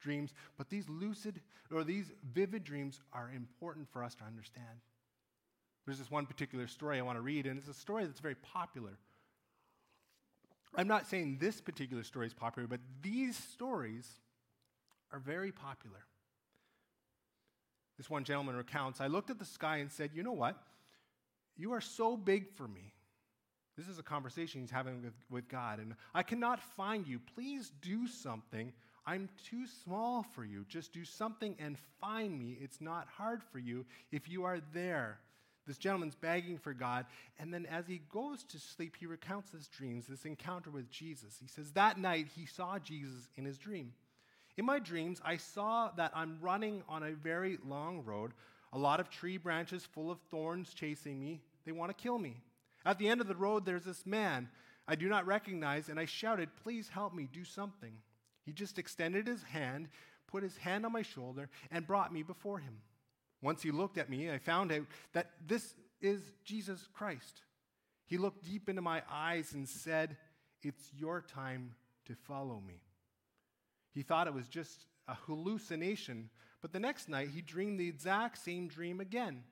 dreams, 0.00 0.34
but 0.58 0.68
these 0.68 0.88
lucid 0.88 1.40
or 1.72 1.82
these 1.82 2.12
vivid 2.32 2.62
dreams 2.62 3.00
are 3.12 3.30
important 3.34 3.88
for 3.90 4.04
us 4.04 4.14
to 4.16 4.24
understand. 4.24 4.82
There's 5.86 5.98
this 5.98 6.10
one 6.10 6.26
particular 6.26 6.66
story 6.66 6.98
I 6.98 7.02
want 7.02 7.16
to 7.16 7.22
read, 7.22 7.46
and 7.46 7.58
it's 7.58 7.68
a 7.68 7.74
story 7.74 8.04
that's 8.04 8.20
very 8.20 8.34
popular. 8.34 8.98
I'm 10.76 10.88
not 10.88 11.06
saying 11.06 11.38
this 11.40 11.62
particular 11.62 12.02
story 12.02 12.26
is 12.26 12.34
popular, 12.34 12.68
but 12.68 12.80
these 13.00 13.36
stories 13.36 14.06
are 15.10 15.18
very 15.18 15.50
popular. 15.50 16.04
This 17.96 18.10
one 18.10 18.24
gentleman 18.24 18.56
recounts 18.56 19.00
I 19.00 19.06
looked 19.06 19.30
at 19.30 19.38
the 19.38 19.46
sky 19.46 19.78
and 19.78 19.90
said, 19.90 20.10
You 20.14 20.22
know 20.22 20.32
what? 20.32 20.62
You 21.58 21.72
are 21.72 21.80
so 21.80 22.16
big 22.16 22.48
for 22.54 22.66
me. 22.66 22.94
This 23.76 23.88
is 23.88 23.98
a 23.98 24.02
conversation 24.02 24.60
he's 24.60 24.70
having 24.70 25.02
with, 25.02 25.12
with 25.30 25.48
God, 25.48 25.78
and 25.78 25.94
I 26.14 26.22
cannot 26.22 26.60
find 26.60 27.06
you. 27.06 27.20
Please 27.34 27.70
do 27.80 28.08
something. 28.08 28.72
I'm 29.06 29.28
too 29.48 29.66
small 29.84 30.24
for 30.34 30.44
you. 30.44 30.64
Just 30.68 30.92
do 30.92 31.04
something 31.04 31.54
and 31.58 31.76
find 32.00 32.38
me. 32.38 32.58
It's 32.60 32.80
not 32.80 33.06
hard 33.08 33.42
for 33.42 33.58
you 33.58 33.86
if 34.10 34.28
you 34.28 34.44
are 34.44 34.60
there. 34.72 35.18
This 35.66 35.78
gentleman's 35.78 36.14
begging 36.14 36.58
for 36.58 36.72
God. 36.72 37.06
And 37.38 37.52
then 37.54 37.66
as 37.66 37.86
he 37.86 38.00
goes 38.10 38.42
to 38.44 38.58
sleep, 38.58 38.96
he 38.98 39.06
recounts 39.06 39.52
his 39.52 39.68
dreams, 39.68 40.06
this 40.06 40.24
encounter 40.24 40.70
with 40.70 40.90
Jesus. 40.90 41.36
He 41.40 41.46
says, 41.46 41.70
That 41.72 41.98
night 41.98 42.26
he 42.34 42.46
saw 42.46 42.78
Jesus 42.78 43.28
in 43.36 43.44
his 43.44 43.58
dream. 43.58 43.92
In 44.56 44.64
my 44.64 44.78
dreams, 44.78 45.20
I 45.24 45.36
saw 45.36 45.90
that 45.96 46.10
I'm 46.14 46.38
running 46.40 46.82
on 46.88 47.04
a 47.04 47.12
very 47.12 47.58
long 47.64 48.02
road, 48.04 48.32
a 48.72 48.78
lot 48.78 48.98
of 48.98 49.08
tree 49.08 49.36
branches 49.36 49.84
full 49.84 50.10
of 50.10 50.18
thorns 50.30 50.74
chasing 50.74 51.20
me. 51.20 51.40
They 51.68 51.72
want 51.72 51.90
to 51.90 52.02
kill 52.02 52.18
me. 52.18 52.40
At 52.86 52.98
the 52.98 53.08
end 53.08 53.20
of 53.20 53.28
the 53.28 53.36
road, 53.36 53.66
there's 53.66 53.84
this 53.84 54.06
man 54.06 54.48
I 54.86 54.94
do 54.94 55.06
not 55.06 55.26
recognize, 55.26 55.90
and 55.90 56.00
I 56.00 56.06
shouted, 56.06 56.48
Please 56.62 56.88
help 56.88 57.12
me, 57.12 57.28
do 57.30 57.44
something. 57.44 57.92
He 58.46 58.52
just 58.52 58.78
extended 58.78 59.26
his 59.26 59.42
hand, 59.42 59.88
put 60.26 60.42
his 60.42 60.56
hand 60.56 60.86
on 60.86 60.92
my 60.92 61.02
shoulder, 61.02 61.50
and 61.70 61.86
brought 61.86 62.10
me 62.10 62.22
before 62.22 62.58
him. 62.58 62.78
Once 63.42 63.62
he 63.62 63.70
looked 63.70 63.98
at 63.98 64.08
me, 64.08 64.30
I 64.30 64.38
found 64.38 64.72
out 64.72 64.86
that 65.12 65.32
this 65.46 65.74
is 66.00 66.22
Jesus 66.42 66.88
Christ. 66.94 67.42
He 68.06 68.16
looked 68.16 68.46
deep 68.46 68.70
into 68.70 68.80
my 68.80 69.02
eyes 69.12 69.52
and 69.52 69.68
said, 69.68 70.16
It's 70.62 70.90
your 70.96 71.20
time 71.20 71.74
to 72.06 72.14
follow 72.14 72.62
me. 72.66 72.80
He 73.92 74.00
thought 74.00 74.26
it 74.26 74.32
was 74.32 74.48
just 74.48 74.86
a 75.06 75.14
hallucination, 75.26 76.30
but 76.62 76.72
the 76.72 76.80
next 76.80 77.10
night 77.10 77.28
he 77.34 77.42
dreamed 77.42 77.78
the 77.78 77.88
exact 77.88 78.38
same 78.38 78.68
dream 78.68 79.00
again. 79.00 79.42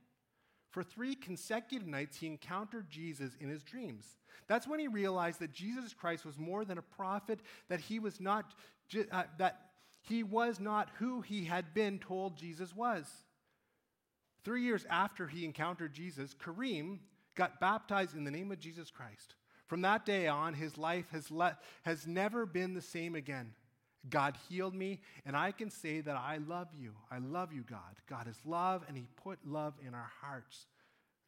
For 0.76 0.82
three 0.82 1.14
consecutive 1.14 1.88
nights, 1.88 2.18
he 2.18 2.26
encountered 2.26 2.90
Jesus 2.90 3.32
in 3.40 3.48
his 3.48 3.62
dreams. 3.62 4.04
That's 4.46 4.68
when 4.68 4.78
he 4.78 4.88
realized 4.88 5.40
that 5.40 5.54
Jesus 5.54 5.94
Christ 5.94 6.26
was 6.26 6.38
more 6.38 6.66
than 6.66 6.76
a 6.76 6.82
prophet, 6.82 7.40
that 7.70 7.80
he 7.80 7.98
was 7.98 8.20
not, 8.20 8.52
uh, 9.10 9.22
that 9.38 9.70
he 10.02 10.22
was 10.22 10.60
not 10.60 10.90
who 10.98 11.22
he 11.22 11.46
had 11.46 11.72
been 11.72 11.98
told 11.98 12.36
Jesus 12.36 12.76
was. 12.76 13.06
Three 14.44 14.64
years 14.64 14.84
after 14.90 15.26
he 15.26 15.46
encountered 15.46 15.94
Jesus, 15.94 16.34
Kareem 16.34 16.98
got 17.36 17.58
baptized 17.58 18.14
in 18.14 18.24
the 18.24 18.30
name 18.30 18.52
of 18.52 18.60
Jesus 18.60 18.90
Christ. 18.90 19.34
From 19.68 19.80
that 19.80 20.04
day 20.04 20.26
on, 20.26 20.52
his 20.52 20.76
life 20.76 21.06
has, 21.10 21.30
le- 21.30 21.56
has 21.84 22.06
never 22.06 22.44
been 22.44 22.74
the 22.74 22.82
same 22.82 23.14
again. 23.14 23.54
God 24.10 24.36
healed 24.48 24.74
me, 24.74 25.00
and 25.24 25.36
I 25.36 25.52
can 25.52 25.70
say 25.70 26.00
that 26.00 26.16
I 26.16 26.38
love 26.38 26.68
you. 26.78 26.92
I 27.10 27.18
love 27.18 27.52
you, 27.52 27.62
God. 27.68 27.80
God 28.08 28.28
is 28.28 28.38
love, 28.44 28.84
and 28.88 28.96
He 28.96 29.06
put 29.22 29.38
love 29.46 29.74
in 29.86 29.94
our 29.94 30.10
hearts. 30.20 30.66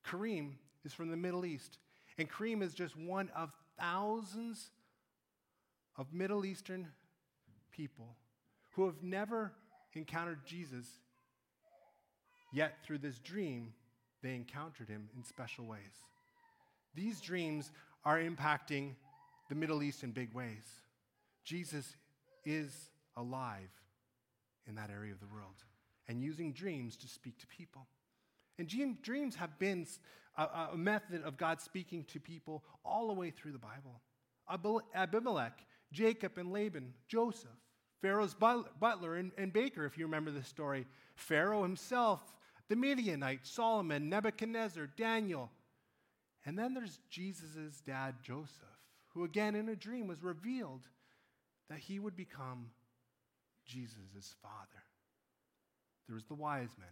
Kareem 0.07 0.53
is 0.85 0.93
from 0.93 1.11
the 1.11 1.17
Middle 1.17 1.45
East, 1.45 1.79
and 2.19 2.31
Kareem 2.31 2.63
is 2.63 2.75
just 2.75 2.97
one 2.97 3.31
of 3.35 3.53
thousands 3.79 4.71
of 5.97 6.13
Middle 6.13 6.45
Eastern 6.45 6.89
people 7.73 8.17
who 8.73 8.87
have 8.87 9.03
never 9.03 9.53
encountered 9.95 10.45
Jesus 10.47 10.87
Yet, 12.53 12.79
through 12.85 12.99
this 12.99 13.19
dream, 13.19 13.73
they 14.23 14.35
encountered 14.35 14.89
him 14.89 15.09
in 15.17 15.25
special 15.25 15.67
ways. 15.67 15.81
These 16.95 17.21
dreams 17.21 17.71
are 18.05 18.19
impacting 18.19 18.95
the 19.49 19.55
Middle 19.55 19.83
East 19.83 20.03
in 20.03 20.13
big 20.13 20.33
ways. 20.33 20.65
Jesus 21.45 21.95
is 22.45 22.91
alive 23.17 23.71
in 24.67 24.75
that 24.77 24.91
area 24.91 25.13
of 25.13 25.21
the 25.21 25.27
world 25.27 25.65
and 26.07 26.23
using 26.23 26.53
dreams 26.53 26.97
to 26.97 27.09
speak 27.09 27.39
to 27.39 27.47
people. 27.47 27.87
And 28.59 28.69
dreams 29.03 29.37
have 29.37 29.59
been 29.59 29.87
a, 30.37 30.71
a 30.73 30.77
method 30.77 31.23
of 31.23 31.37
God 31.37 31.61
speaking 31.61 32.05
to 32.05 32.19
people 32.19 32.65
all 32.85 33.07
the 33.09 33.13
way 33.13 33.31
through 33.31 33.53
the 33.53 33.59
Bible. 33.59 34.01
Abimelech, 34.95 35.59
Jacob 35.93 36.39
and 36.39 36.53
Laban, 36.53 36.95
Joseph, 37.07 37.51
Pharaoh's 38.01 38.35
butler 38.35 39.17
and, 39.17 39.33
and 39.37 39.53
baker, 39.53 39.85
if 39.85 39.99
you 39.99 40.05
remember 40.05 40.31
the 40.31 40.43
story, 40.43 40.87
Pharaoh 41.15 41.63
himself, 41.63 42.21
the 42.69 42.77
Midianite, 42.77 43.47
Solomon, 43.47 44.09
Nebuchadnezzar, 44.09 44.89
Daniel. 44.97 45.51
And 46.47 46.59
then 46.59 46.75
there's 46.75 47.01
Jesus' 47.11 47.81
dad, 47.85 48.15
Joseph, 48.23 48.65
who 49.09 49.25
again 49.25 49.55
in 49.55 49.69
a 49.69 49.77
dream 49.77 50.07
was 50.07 50.23
revealed 50.23 50.89
that 51.71 51.79
he 51.79 51.99
would 51.99 52.17
become 52.17 52.71
Jesus' 53.67 54.35
father. 54.43 54.83
There 56.07 56.15
was 56.15 56.25
the 56.25 56.35
wise 56.35 56.71
men, 56.79 56.89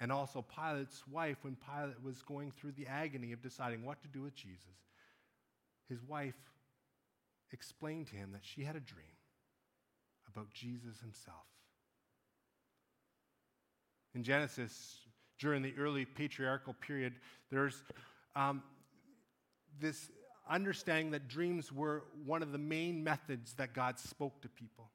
and 0.00 0.10
also 0.10 0.42
Pilate's 0.42 1.06
wife 1.06 1.36
when 1.42 1.56
Pilate 1.56 2.02
was 2.02 2.22
going 2.22 2.50
through 2.52 2.72
the 2.72 2.86
agony 2.86 3.32
of 3.32 3.42
deciding 3.42 3.84
what 3.84 4.00
to 4.02 4.08
do 4.08 4.22
with 4.22 4.34
Jesus. 4.34 4.64
His 5.88 6.02
wife 6.02 6.34
explained 7.52 8.06
to 8.08 8.16
him 8.16 8.32
that 8.32 8.42
she 8.42 8.62
had 8.62 8.76
a 8.76 8.80
dream 8.80 9.06
about 10.32 10.50
Jesus 10.52 11.00
himself. 11.00 11.46
In 14.14 14.22
Genesis, 14.22 15.00
during 15.38 15.62
the 15.62 15.74
early 15.78 16.04
patriarchal 16.04 16.74
period, 16.74 17.14
there's 17.50 17.82
um, 18.34 18.62
this 19.80 20.10
understanding 20.48 21.10
that 21.12 21.28
dreams 21.28 21.72
were 21.72 22.04
one 22.24 22.42
of 22.42 22.52
the 22.52 22.58
main 22.58 23.02
methods 23.02 23.54
that 23.54 23.74
God 23.74 23.98
spoke 23.98 24.40
to 24.42 24.48
people. 24.48 24.90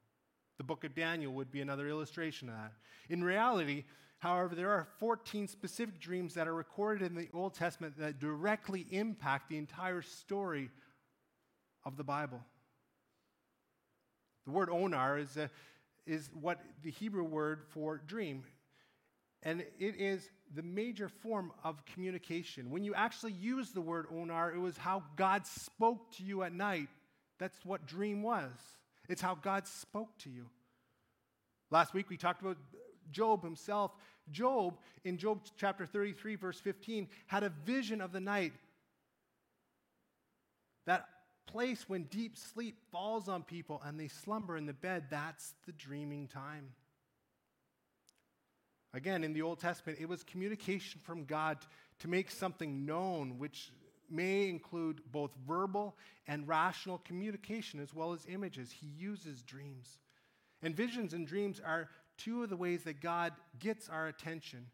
The 0.58 0.64
book 0.64 0.84
of 0.84 0.96
Daniel 0.96 1.34
would 1.34 1.52
be 1.52 1.62
another 1.62 1.88
illustration 1.88 2.50
of 2.50 2.56
that. 2.56 2.74
In 3.10 3.24
reality, 3.24 3.86
however, 4.20 4.56
there 4.56 4.70
are 4.70 4.88
14 5.00 5.48
specific 5.48 6.00
dreams 6.00 6.34
that 6.36 6.48
are 6.48 6.54
recorded 6.54 7.06
in 7.06 7.16
the 7.16 7.30
Old 7.34 7.54
Testament 7.54 7.98
that 7.98 8.20
directly 8.20 8.86
impact 8.92 9.50
the 9.50 9.58
entire 9.58 10.02
story 10.02 10.70
of 11.86 11.98
the 11.98 12.04
Bible. 12.04 12.42
The 14.46 14.52
word 14.52 14.70
onar 14.70 15.18
is, 15.18 15.38
a, 15.38 15.50
is 16.06 16.30
what 16.34 16.60
the 16.84 16.92
Hebrew 16.92 17.24
word 17.24 17.64
for 17.70 18.02
dream 18.06 18.44
and 19.44 19.62
it 19.78 19.96
is 20.00 20.30
the 20.56 20.62
major 20.62 21.10
form 21.10 21.52
of 21.64 21.84
communication. 21.86 22.70
When 22.70 22.84
you 22.84 22.94
actually 22.94 23.34
use 23.34 23.72
the 23.72 23.82
word 23.82 24.08
onar, 24.12 24.54
it 24.54 24.60
was 24.60 24.78
how 24.78 25.04
God 25.16 25.48
spoke 25.48 26.12
to 26.14 26.24
you 26.24 26.44
at 26.44 26.54
night. 26.54 26.90
That's 27.40 27.58
what 27.66 27.86
dream 27.86 28.22
was. 28.22 28.52
It's 29.10 29.22
how 29.22 29.36
God 29.36 29.68
spoke 29.68 30.18
to 30.20 30.30
you. 30.30 30.46
Last 31.72 31.94
week 31.94 32.10
we 32.10 32.18
talked 32.18 32.42
about 32.42 32.58
Job 33.12 33.44
himself. 33.44 33.92
Job, 34.32 34.78
in 35.04 35.18
Job 35.18 35.42
chapter 35.58 35.86
33, 35.86 36.36
verse 36.36 36.60
15, 36.60 37.08
had 37.28 37.44
a 37.44 37.50
vision 37.66 38.00
of 38.00 38.12
the 38.12 38.22
night. 38.22 38.54
That 40.86 41.08
place 41.48 41.88
when 41.88 42.04
deep 42.04 42.38
sleep 42.38 42.78
falls 42.92 43.28
on 43.28 43.44
people 43.44 43.82
and 43.86 44.00
they 44.00 44.08
slumber 44.08 44.56
in 44.56 44.66
the 44.66 44.74
bed, 44.74 45.06
that's 45.10 45.54
the 45.66 45.72
dreaming 45.74 46.28
time. 46.28 46.70
Again, 48.94 49.24
in 49.24 49.34
the 49.34 49.42
Old 49.42 49.60
Testament, 49.60 49.98
it 50.00 50.08
was 50.08 50.24
communication 50.24 51.02
from 51.04 51.26
God 51.26 51.58
to 52.00 52.08
make 52.08 52.30
something 52.30 52.86
known, 52.86 53.40
which 53.40 53.72
may 54.10 54.50
include 54.50 55.02
both 55.12 55.32
verbal 55.48 55.96
and 56.28 56.48
rational 56.48 57.00
communication 57.00 57.80
as 57.80 57.94
well 57.94 58.14
as 58.14 58.26
images. 58.28 58.72
He 58.72 58.88
uses 58.88 59.42
dreams. 59.42 59.98
And 60.62 60.76
visions 60.76 61.14
and 61.14 61.28
dreams 61.28 61.60
are 61.66 61.90
two 62.18 62.44
of 62.44 62.50
the 62.50 62.56
ways 62.56 62.84
that 62.84 63.02
God 63.02 63.34
gets 63.60 63.90
our 63.90 64.08
attention, 64.08 64.68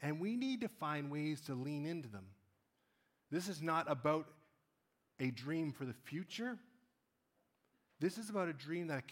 and 0.00 0.20
we 0.20 0.36
need 0.36 0.60
to 0.60 0.68
find 0.68 1.10
ways 1.10 1.40
to 1.42 1.54
lean 1.54 1.84
into 1.84 2.08
them. 2.08 2.26
This 3.30 3.48
is 3.48 3.60
not 3.60 3.90
about 3.90 4.26
a 5.18 5.30
dream 5.30 5.72
for 5.72 5.84
the 5.84 5.94
future, 6.04 6.58
this 7.98 8.18
is 8.18 8.28
about 8.28 8.48
a 8.48 8.52
dream 8.52 8.88
that 8.88 9.04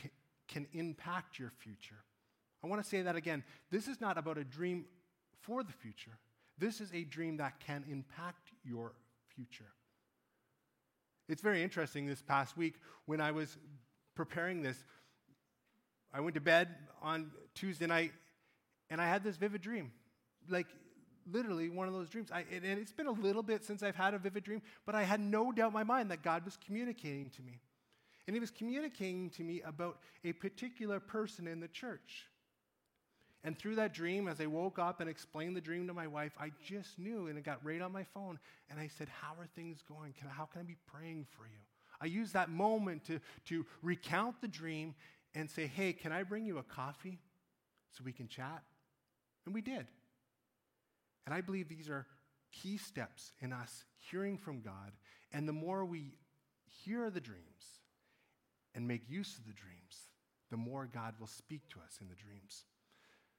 can 0.46 0.66
impact 0.73 1.38
your 1.38 1.50
future. 1.58 2.04
I 2.64 2.66
want 2.66 2.83
to 2.83 2.88
say 2.88 3.02
that 3.02 3.14
again. 3.14 3.44
This 3.71 3.88
is 3.88 4.00
not 4.00 4.16
about 4.16 4.38
a 4.38 4.44
dream 4.44 4.87
for 5.42 5.62
the 5.62 5.73
future. 5.73 6.18
This 6.56 6.80
is 6.80 6.90
a 6.94 7.04
dream 7.04 7.37
that 7.37 7.61
can 7.61 7.85
impact 7.90 8.52
your 8.64 8.94
future. 9.35 9.71
It's 11.28 11.42
very 11.42 11.62
interesting 11.62 12.06
this 12.06 12.23
past 12.23 12.56
week 12.56 12.76
when 13.04 13.21
I 13.21 13.33
was 13.33 13.59
preparing 14.14 14.62
this. 14.62 14.83
I 16.12 16.21
went 16.21 16.37
to 16.37 16.40
bed 16.40 16.75
on 17.02 17.33
Tuesday 17.54 17.87
night 17.87 18.12
and 18.88 18.99
I 18.99 19.09
had 19.09 19.23
this 19.23 19.37
vivid 19.37 19.61
dream. 19.61 19.92
Like, 20.49 20.68
literally 21.30 21.68
one 21.68 21.87
of 21.88 21.92
those 21.92 22.09
dreams. 22.09 22.30
I, 22.33 22.44
and 22.50 22.78
it's 22.78 22.92
been 22.92 23.06
a 23.06 23.12
little 23.12 23.42
bit 23.42 23.64
since 23.64 23.83
I've 23.83 23.97
had 23.97 24.14
a 24.14 24.18
vivid 24.18 24.44
dream, 24.44 24.62
but 24.87 24.94
I 24.94 25.02
had 25.02 25.21
no 25.21 25.52
doubt 25.52 25.68
in 25.68 25.75
my 25.75 25.85
mind 25.85 26.11
that 26.11 26.23
God 26.23 26.44
was 26.44 26.59
communicating 26.64 27.28
to 27.30 27.42
me. 27.42 27.61
And 28.26 28.35
He 28.35 28.40
was 28.40 28.50
communicating 28.50 29.28
to 29.30 29.42
me 29.42 29.61
about 29.62 29.99
a 30.25 30.33
particular 30.33 30.99
person 31.00 31.47
in 31.47 31.61
the 31.61 31.68
church. 31.68 32.26
And 33.45 33.59
through 33.59 33.75
that 33.75 33.93
dream, 33.93 34.27
as 34.27 34.41
I 34.41 34.47
woke 34.47 34.79
up 34.79 35.01
and 35.01 35.09
explained 35.09 35.55
the 35.55 35.61
dream 35.61 35.87
to 35.89 35.95
my 35.95 36.07
wife, 36.07 36.33
I 36.41 36.51
just 36.65 36.99
knew, 36.99 37.27
and 37.27 37.39
it 37.39 37.45
got 37.45 37.63
right 37.63 37.83
on 37.83 37.93
my 37.93 38.05
phone. 38.05 38.39
And 38.71 38.81
I 38.81 38.89
said, 38.89 39.09
How 39.09 39.35
are 39.39 39.47
things 39.55 39.83
going? 39.87 40.15
Can, 40.19 40.29
how 40.31 40.47
can 40.47 40.63
I 40.63 40.65
be 40.65 40.79
praying 40.91 41.27
for 41.37 41.47
you? 41.47 41.61
I 42.01 42.07
used 42.07 42.33
that 42.33 42.49
moment 42.49 43.05
to, 43.05 43.21
to 43.47 43.67
recount 43.83 44.41
the 44.41 44.49
dream 44.49 44.95
and 45.35 45.51
say, 45.51 45.67
Hey, 45.67 45.93
can 45.93 46.11
I 46.11 46.23
bring 46.23 46.47
you 46.47 46.57
a 46.57 46.63
coffee 46.63 47.19
so 47.93 48.03
we 48.03 48.13
can 48.13 48.29
chat? 48.29 48.63
And 49.45 49.55
we 49.55 49.61
did. 49.61 49.87
And 51.27 51.35
I 51.35 51.43
believe 51.43 51.69
these 51.69 51.91
are 51.91 52.07
key 52.51 52.79
steps 52.79 53.33
in 53.41 53.53
us 53.53 53.85
hearing 53.99 54.39
from 54.39 54.63
God. 54.63 54.93
And 55.33 55.47
the 55.47 55.53
more 55.53 55.85
we 55.85 56.15
hear 56.83 57.11
the 57.11 57.21
dreams 57.21 57.43
and 58.75 58.89
make 58.89 59.11
use 59.11 59.37
of 59.37 59.47
the 59.47 59.53
dreams, 59.53 60.09
the 60.51 60.57
more 60.57 60.89
God 60.91 61.15
will 61.21 61.27
speak 61.27 61.69
to 61.71 61.81
us 61.81 61.99
in 62.01 62.09
the 62.09 62.15
dreams. 62.15 62.65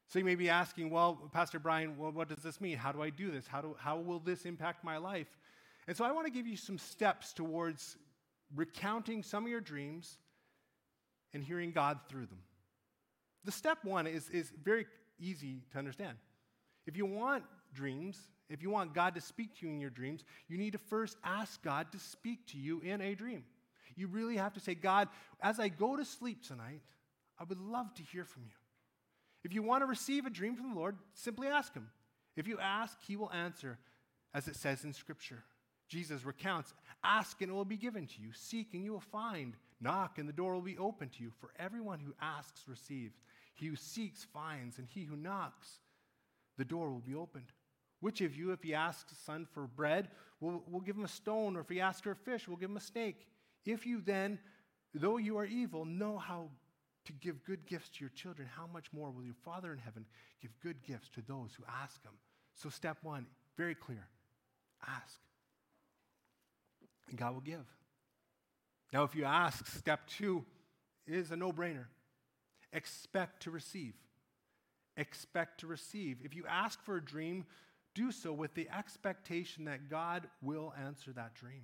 So 0.08 0.20
you 0.20 0.26
may 0.26 0.36
be 0.36 0.50
asking, 0.50 0.90
well, 0.92 1.30
Pastor 1.34 1.60
Brian, 1.60 1.98
well, 1.98 2.12
what 2.12 2.30
does 2.30 2.44
this 2.44 2.62
mean? 2.62 2.78
How 2.78 2.92
do 2.92 3.02
I 3.02 3.10
do 3.10 3.32
this? 3.32 3.48
How, 3.48 3.62
do, 3.62 3.76
how 3.80 3.98
will 3.98 4.20
this 4.20 4.46
impact 4.46 4.84
my 4.84 4.98
life? 4.98 5.28
And 5.88 5.98
so 5.98 6.06
I 6.06 6.12
want 6.12 6.28
to 6.28 6.32
give 6.32 6.48
you 6.48 6.58
some 6.58 6.78
steps 6.78 7.34
towards 7.34 7.98
recounting 8.56 9.24
some 9.24 9.44
of 9.44 9.50
your 9.50 9.62
dreams 9.62 10.18
and 11.34 11.44
hearing 11.44 11.72
God 11.72 12.00
through 12.08 12.28
them. 12.28 12.40
The 13.44 13.52
step 13.52 13.80
one 13.84 14.08
is, 14.08 14.30
is 14.30 14.52
very 14.64 14.86
easy 15.20 15.64
to 15.72 15.80
understand. 15.80 16.18
If 16.88 16.98
you 16.98 17.06
want 17.06 17.44
dreams, 17.74 18.20
if 18.50 18.62
you 18.62 18.70
want 18.70 18.94
God 18.94 19.16
to 19.16 19.22
speak 19.22 19.56
to 19.60 19.66
you 19.66 19.74
in 19.74 19.80
your 19.80 19.90
dreams, 19.90 20.24
you 20.48 20.58
need 20.58 20.74
to 20.74 20.78
first 20.78 21.18
ask 21.24 21.62
God 21.64 21.92
to 21.92 22.00
speak 22.00 22.48
to 22.48 22.58
you 22.58 22.80
in 22.82 23.02
a 23.02 23.16
dream. 23.16 23.44
You 23.96 24.08
really 24.08 24.38
have 24.38 24.54
to 24.54 24.60
say, 24.60 24.76
God, 24.76 25.08
as 25.42 25.60
I 25.60 25.70
go 25.70 25.96
to 25.96 26.06
sleep 26.06 26.46
tonight, 26.46 26.82
I 27.40 27.44
would 27.44 27.60
love 27.60 27.94
to 27.96 28.04
hear 28.04 28.26
from 28.26 28.44
you. 28.46 28.56
If 29.46 29.54
you 29.54 29.62
want 29.62 29.84
to 29.84 29.86
receive 29.86 30.26
a 30.26 30.32
dream 30.32 30.56
from 30.56 30.74
the 30.74 30.80
Lord, 30.80 30.98
simply 31.14 31.48
ask 31.48 31.72
Him. 31.72 31.88
If 32.36 32.48
you 32.48 32.58
ask, 32.60 32.98
He 33.08 33.16
will 33.16 33.32
answer, 33.32 33.78
as 34.34 34.48
it 34.48 34.56
says 34.56 34.84
in 34.84 34.92
Scripture. 34.92 35.44
Jesus 35.88 36.26
recounts 36.26 36.74
Ask 37.04 37.40
and 37.44 37.52
it 37.52 37.54
will 37.54 37.64
be 37.64 37.78
given 37.78 38.08
to 38.08 38.22
you, 38.22 38.30
seek 38.34 38.74
and 38.74 38.84
you 38.84 38.92
will 38.92 39.00
find, 39.00 39.54
knock 39.80 40.18
and 40.18 40.28
the 40.28 40.34
door 40.34 40.54
will 40.54 40.62
be 40.62 40.80
open 40.80 41.10
to 41.10 41.24
you. 41.24 41.32
For 41.40 41.52
everyone 41.60 42.00
who 42.00 42.16
asks 42.20 42.64
receives, 42.68 43.22
he 43.54 43.68
who 43.68 43.76
seeks 43.76 44.26
finds, 44.34 44.80
and 44.80 44.88
he 44.88 45.04
who 45.04 45.16
knocks, 45.16 45.80
the 46.58 46.66
door 46.66 46.90
will 46.90 47.00
be 47.00 47.14
opened. 47.14 47.52
Which 48.00 48.22
of 48.22 48.36
you, 48.36 48.52
if 48.52 48.64
he 48.64 48.74
asks 48.74 49.12
a 49.12 49.16
son 49.16 49.48
for 49.54 49.68
bread, 49.68 50.10
will, 50.40 50.64
will 50.68 50.82
give 50.82 50.96
him 50.96 51.06
a 51.06 51.08
stone, 51.08 51.56
or 51.56 51.60
if 51.60 51.70
he 51.70 51.80
asks 51.80 52.02
for 52.02 52.12
a 52.12 52.16
fish, 52.16 52.48
will 52.48 52.58
give 52.58 52.72
him 52.72 52.78
a 52.78 52.82
snake? 52.82 53.28
If 53.64 53.86
you 53.86 54.02
then, 54.02 54.40
though 54.96 55.18
you 55.18 55.38
are 55.38 55.46
evil, 55.46 55.86
know 55.86 56.18
how 56.18 56.50
to 57.06 57.14
give 57.14 57.44
good 57.44 57.66
gifts 57.66 57.90
to 57.90 58.02
your 58.02 58.12
children, 58.12 58.48
how 58.56 58.68
much 58.72 58.88
more 58.94 59.12
will 59.12 59.24
your 59.24 59.36
Father 59.44 59.72
in 59.72 59.80
heaven 59.80 60.06
give 60.42 60.52
good 60.62 60.84
gifts 60.84 61.10
to 61.10 61.22
those 61.28 61.52
who 61.58 61.64
ask 61.82 62.04
him? 62.04 62.14
So, 62.56 62.70
step 62.70 62.98
one, 63.04 63.26
very 63.58 63.76
clear 63.76 64.08
ask 64.88 65.20
and 67.10 67.18
God 67.18 67.34
will 67.34 67.42
give. 67.42 67.66
Now, 68.94 69.04
if 69.04 69.16
you 69.16 69.26
ask, 69.26 69.68
step 69.68 70.02
two 70.08 70.46
is 71.08 71.32
a 71.32 71.36
no 71.36 71.52
brainer 71.52 71.86
expect 72.74 73.44
to 73.44 73.52
receive. 73.52 73.94
Expect 74.98 75.62
to 75.62 75.68
receive. 75.68 76.18
If 76.24 76.36
you 76.36 76.44
ask 76.48 76.84
for 76.84 76.98
a 76.98 77.04
dream, 77.04 77.46
do 77.94 78.12
so 78.12 78.34
with 78.34 78.54
the 78.54 78.68
expectation 78.70 79.66
that 79.66 79.90
God 79.90 80.28
will 80.42 80.74
answer 80.86 81.14
that 81.14 81.36
dream 81.36 81.64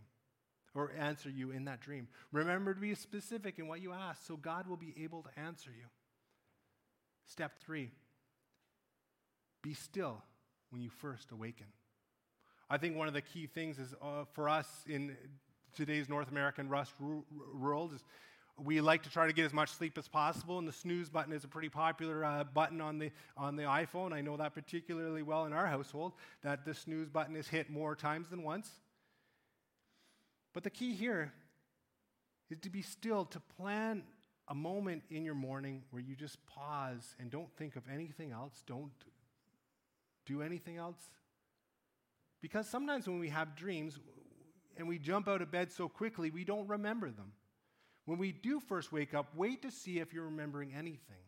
or 0.73 0.91
answer 0.97 1.29
you 1.29 1.51
in 1.51 1.65
that 1.65 1.81
dream. 1.81 2.07
Remember 2.31 2.73
to 2.73 2.79
be 2.79 2.95
specific 2.95 3.59
in 3.59 3.67
what 3.67 3.81
you 3.81 3.91
ask 3.91 4.25
so 4.25 4.37
God 4.37 4.67
will 4.67 4.77
be 4.77 4.93
able 5.01 5.23
to 5.23 5.39
answer 5.39 5.69
you. 5.69 5.85
Step 7.25 7.59
three 7.59 7.91
be 9.61 9.73
still 9.73 10.23
when 10.69 10.81
you 10.81 10.89
first 10.89 11.31
awaken. 11.31 11.67
I 12.69 12.77
think 12.77 12.95
one 12.95 13.07
of 13.07 13.13
the 13.13 13.21
key 13.21 13.47
things 13.47 13.77
is 13.77 13.93
uh, 14.01 14.25
for 14.33 14.49
us 14.49 14.67
in 14.87 15.15
today's 15.75 16.09
North 16.09 16.31
American 16.31 16.67
rust 16.69 16.93
world 17.53 17.93
is 17.93 18.03
we 18.57 18.81
like 18.81 19.03
to 19.03 19.09
try 19.09 19.27
to 19.27 19.33
get 19.33 19.45
as 19.45 19.53
much 19.53 19.69
sleep 19.69 19.97
as 19.97 20.07
possible, 20.07 20.59
and 20.59 20.67
the 20.67 20.73
snooze 20.73 21.09
button 21.09 21.33
is 21.33 21.43
a 21.43 21.47
pretty 21.47 21.69
popular 21.69 22.23
uh, 22.23 22.43
button 22.43 22.81
on 22.81 22.99
the, 22.99 23.11
on 23.37 23.55
the 23.55 23.63
iPhone. 23.63 24.13
I 24.13 24.21
know 24.21 24.37
that 24.37 24.53
particularly 24.53 25.23
well 25.23 25.45
in 25.45 25.53
our 25.53 25.67
household, 25.67 26.13
that 26.43 26.65
the 26.65 26.73
snooze 26.73 27.09
button 27.09 27.35
is 27.35 27.47
hit 27.47 27.69
more 27.69 27.95
times 27.95 28.29
than 28.29 28.43
once. 28.43 28.69
But 30.53 30.63
the 30.63 30.69
key 30.69 30.93
here 30.93 31.31
is 32.49 32.59
to 32.59 32.69
be 32.69 32.81
still, 32.81 33.25
to 33.25 33.39
plan 33.57 34.03
a 34.47 34.55
moment 34.55 35.03
in 35.09 35.23
your 35.23 35.35
morning 35.35 35.83
where 35.91 36.01
you 36.01 36.15
just 36.15 36.45
pause 36.45 37.15
and 37.19 37.31
don't 37.31 37.51
think 37.55 37.75
of 37.75 37.83
anything 37.91 38.31
else, 38.31 38.63
don't 38.67 38.91
do 40.25 40.41
anything 40.41 40.77
else, 40.77 41.09
because 42.41 42.67
sometimes 42.67 43.07
when 43.07 43.19
we 43.19 43.29
have 43.29 43.55
dreams 43.55 43.99
and 44.77 44.87
we 44.87 44.97
jump 44.97 45.27
out 45.27 45.41
of 45.41 45.51
bed 45.51 45.71
so 45.71 45.87
quickly, 45.87 46.31
we 46.31 46.43
don't 46.43 46.67
remember 46.67 47.09
them. 47.11 47.31
When 48.05 48.17
we 48.17 48.31
do 48.31 48.59
first 48.59 48.91
wake 48.91 49.13
up, 49.13 49.27
wait 49.35 49.61
to 49.61 49.71
see 49.71 49.99
if 49.99 50.11
you're 50.11 50.25
remembering 50.25 50.73
anything. 50.73 51.23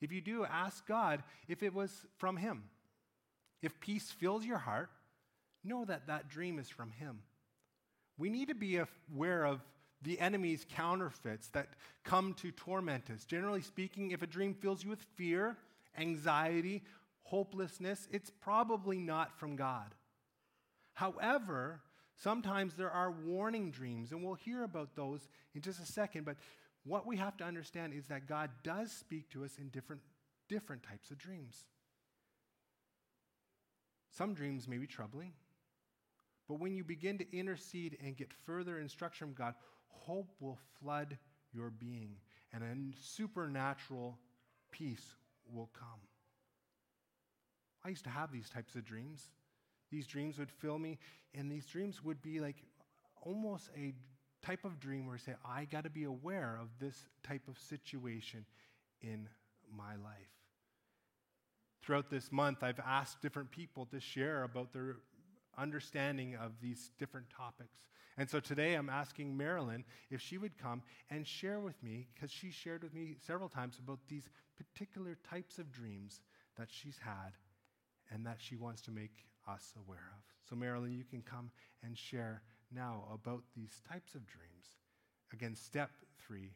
If 0.00 0.12
you 0.12 0.20
do, 0.20 0.44
ask 0.44 0.86
God 0.86 1.22
if 1.48 1.62
it 1.62 1.74
was 1.74 2.06
from 2.18 2.36
Him. 2.36 2.64
If 3.62 3.80
peace 3.80 4.10
fills 4.10 4.44
your 4.44 4.58
heart, 4.58 4.90
know 5.64 5.84
that 5.86 6.06
that 6.06 6.28
dream 6.28 6.58
is 6.58 6.68
from 6.68 6.92
Him. 6.92 7.20
We 8.18 8.28
need 8.28 8.48
to 8.48 8.54
be 8.54 8.80
aware 9.12 9.46
of 9.46 9.60
the 10.02 10.18
enemy's 10.20 10.66
counterfeits 10.68 11.48
that 11.48 11.68
come 12.04 12.34
to 12.34 12.50
torment 12.52 13.10
us. 13.10 13.24
Generally 13.24 13.62
speaking, 13.62 14.10
if 14.10 14.22
a 14.22 14.26
dream 14.26 14.54
fills 14.54 14.84
you 14.84 14.90
with 14.90 15.02
fear, 15.16 15.56
anxiety, 15.96 16.82
hopelessness, 17.22 18.08
it's 18.10 18.30
probably 18.30 18.98
not 18.98 19.38
from 19.38 19.56
God. 19.56 19.94
However, 20.94 21.80
sometimes 22.16 22.74
there 22.74 22.90
are 22.90 23.10
warning 23.10 23.70
dreams, 23.70 24.12
and 24.12 24.22
we'll 24.22 24.34
hear 24.34 24.64
about 24.64 24.96
those 24.96 25.28
in 25.54 25.60
just 25.60 25.80
a 25.80 25.86
second. 25.86 26.24
But 26.24 26.36
what 26.84 27.06
we 27.06 27.16
have 27.16 27.36
to 27.38 27.44
understand 27.44 27.92
is 27.92 28.06
that 28.06 28.26
God 28.26 28.50
does 28.62 28.90
speak 28.90 29.30
to 29.30 29.44
us 29.44 29.58
in 29.58 29.68
different, 29.68 30.02
different 30.48 30.82
types 30.82 31.10
of 31.10 31.18
dreams. 31.18 31.66
Some 34.10 34.34
dreams 34.34 34.66
may 34.66 34.78
be 34.78 34.86
troubling, 34.86 35.32
but 36.48 36.58
when 36.58 36.74
you 36.74 36.82
begin 36.82 37.18
to 37.18 37.36
intercede 37.36 37.98
and 38.02 38.16
get 38.16 38.32
further 38.32 38.78
instruction 38.78 39.28
from 39.28 39.34
God, 39.34 39.54
hope 39.88 40.30
will 40.40 40.58
flood 40.80 41.18
your 41.52 41.70
being, 41.70 42.16
and 42.52 42.62
a 42.64 42.96
supernatural 43.00 44.18
peace 44.70 45.14
will 45.52 45.70
come. 45.78 46.00
I 47.84 47.90
used 47.90 48.04
to 48.04 48.10
have 48.10 48.32
these 48.32 48.48
types 48.48 48.74
of 48.74 48.84
dreams. 48.84 49.30
These 49.90 50.06
dreams 50.06 50.38
would 50.38 50.50
fill 50.50 50.78
me, 50.78 50.98
and 51.34 51.50
these 51.50 51.66
dreams 51.66 52.02
would 52.02 52.20
be 52.22 52.40
like 52.40 52.56
almost 53.22 53.70
a 53.76 53.94
type 54.42 54.64
of 54.64 54.80
dream 54.80 55.06
where 55.06 55.16
I 55.16 55.18
say, 55.18 55.34
I 55.44 55.64
got 55.64 55.84
to 55.84 55.90
be 55.90 56.04
aware 56.04 56.58
of 56.60 56.68
this 56.78 57.06
type 57.22 57.42
of 57.48 57.58
situation 57.58 58.44
in 59.00 59.28
my 59.76 59.96
life. 59.96 60.32
Throughout 61.82 62.10
this 62.10 62.30
month, 62.32 62.62
I've 62.62 62.80
asked 62.80 63.22
different 63.22 63.50
people 63.50 63.86
to 63.86 64.00
share 64.00 64.42
about 64.42 64.72
their 64.72 64.96
understanding 65.58 66.36
of 66.36 66.52
these 66.60 66.90
different 66.98 67.26
topics. 67.30 67.78
And 68.16 68.28
so 68.28 68.40
today 68.40 68.74
I'm 68.74 68.90
asking 68.90 69.36
Marilyn 69.36 69.84
if 70.10 70.20
she 70.20 70.38
would 70.38 70.58
come 70.58 70.82
and 71.10 71.26
share 71.26 71.60
with 71.60 71.80
me, 71.82 72.08
because 72.14 72.30
she 72.30 72.50
shared 72.50 72.82
with 72.82 72.92
me 72.94 73.16
several 73.24 73.48
times 73.48 73.78
about 73.78 74.00
these 74.08 74.28
particular 74.56 75.16
types 75.28 75.58
of 75.58 75.70
dreams 75.70 76.20
that 76.56 76.68
she's 76.70 76.98
had 76.98 77.32
and 78.10 78.26
that 78.26 78.38
she 78.38 78.56
wants 78.56 78.82
to 78.82 78.90
make 78.90 79.24
us 79.48 79.72
aware 79.84 80.12
of. 80.16 80.22
So, 80.48 80.56
Marilyn, 80.56 80.92
you 80.92 81.04
can 81.04 81.22
come 81.22 81.50
and 81.84 81.96
share 81.96 82.42
now 82.74 83.04
about 83.12 83.42
these 83.54 83.80
types 83.88 84.14
of 84.14 84.26
dreams. 84.26 84.76
Again, 85.32 85.54
step 85.54 85.90
three 86.26 86.52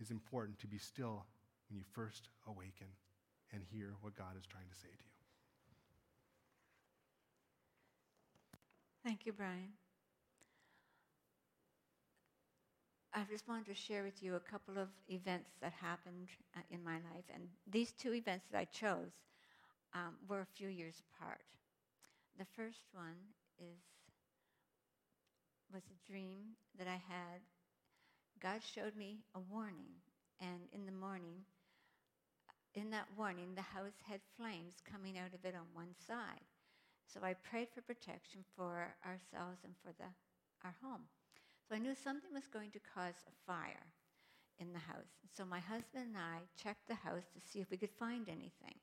is 0.00 0.10
important 0.10 0.58
to 0.58 0.66
be 0.66 0.78
still 0.78 1.24
when 1.68 1.78
you 1.78 1.84
first 1.92 2.28
awaken 2.46 2.88
and 3.52 3.62
hear 3.70 3.94
what 4.00 4.16
God 4.16 4.36
is 4.38 4.46
trying 4.46 4.68
to 4.68 4.76
say 4.76 4.88
to 4.88 5.04
you. 5.04 5.19
Thank 9.10 9.26
you, 9.26 9.32
Brian. 9.32 9.72
I 13.12 13.24
just 13.28 13.48
wanted 13.48 13.66
to 13.66 13.74
share 13.74 14.04
with 14.04 14.22
you 14.22 14.36
a 14.36 14.38
couple 14.38 14.78
of 14.78 14.86
events 15.08 15.50
that 15.60 15.72
happened 15.72 16.28
uh, 16.56 16.60
in 16.70 16.84
my 16.84 16.94
life. 17.12 17.24
And 17.34 17.42
these 17.68 17.90
two 17.90 18.14
events 18.14 18.46
that 18.52 18.58
I 18.58 18.66
chose 18.66 19.10
um, 19.94 20.14
were 20.28 20.42
a 20.42 20.46
few 20.56 20.68
years 20.68 21.02
apart. 21.10 21.42
The 22.38 22.44
first 22.54 22.86
one 22.92 23.18
is 23.58 23.82
was 25.74 25.82
a 25.90 26.08
dream 26.08 26.54
that 26.78 26.86
I 26.86 27.02
had. 27.08 27.42
God 28.40 28.60
showed 28.62 28.94
me 28.94 29.24
a 29.34 29.40
warning, 29.40 29.90
and 30.40 30.68
in 30.72 30.86
the 30.86 30.92
morning, 30.92 31.42
in 32.76 32.90
that 32.90 33.08
warning, 33.18 33.56
the 33.56 33.60
house 33.62 33.98
had 34.08 34.20
flames 34.36 34.74
coming 34.88 35.18
out 35.18 35.34
of 35.34 35.44
it 35.44 35.56
on 35.56 35.66
one 35.74 35.96
side. 36.06 36.46
So 37.12 37.20
I 37.22 37.34
prayed 37.34 37.68
for 37.74 37.82
protection 37.82 38.44
for 38.56 38.94
ourselves 39.04 39.58
and 39.64 39.74
for 39.82 39.92
the, 39.98 40.08
our 40.64 40.74
home. 40.82 41.02
So 41.68 41.74
I 41.74 41.78
knew 41.78 41.94
something 41.94 42.30
was 42.32 42.48
going 42.52 42.70
to 42.72 42.80
cause 42.94 43.14
a 43.26 43.34
fire 43.46 43.86
in 44.58 44.72
the 44.72 44.78
house. 44.78 45.18
So 45.36 45.44
my 45.44 45.60
husband 45.60 46.14
and 46.14 46.16
I 46.16 46.38
checked 46.62 46.86
the 46.88 46.94
house 46.94 47.24
to 47.34 47.40
see 47.40 47.60
if 47.60 47.70
we 47.70 47.76
could 47.76 47.90
find 47.98 48.28
anything 48.28 48.78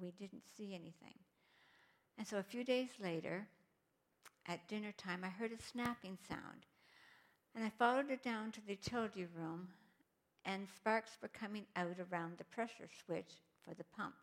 we 0.00 0.12
didn't 0.12 0.44
see 0.56 0.74
anything. 0.74 1.18
And 2.18 2.26
so 2.26 2.38
a 2.38 2.42
few 2.42 2.64
days 2.64 2.90
later, 3.02 3.46
at 4.46 4.68
dinner 4.68 4.92
time, 4.92 5.22
I 5.24 5.28
heard 5.28 5.52
a 5.52 5.62
snapping 5.62 6.18
sound. 6.28 6.66
And 7.54 7.64
I 7.64 7.70
followed 7.78 8.10
it 8.10 8.22
down 8.22 8.50
to 8.52 8.60
the 8.64 8.72
utility 8.72 9.26
room, 9.36 9.68
and 10.44 10.66
sparks 10.74 11.18
were 11.20 11.28
coming 11.28 11.66
out 11.76 11.96
around 12.10 12.38
the 12.38 12.44
pressure 12.44 12.88
switch 13.04 13.32
for 13.62 13.74
the 13.74 13.84
pump. 13.96 14.14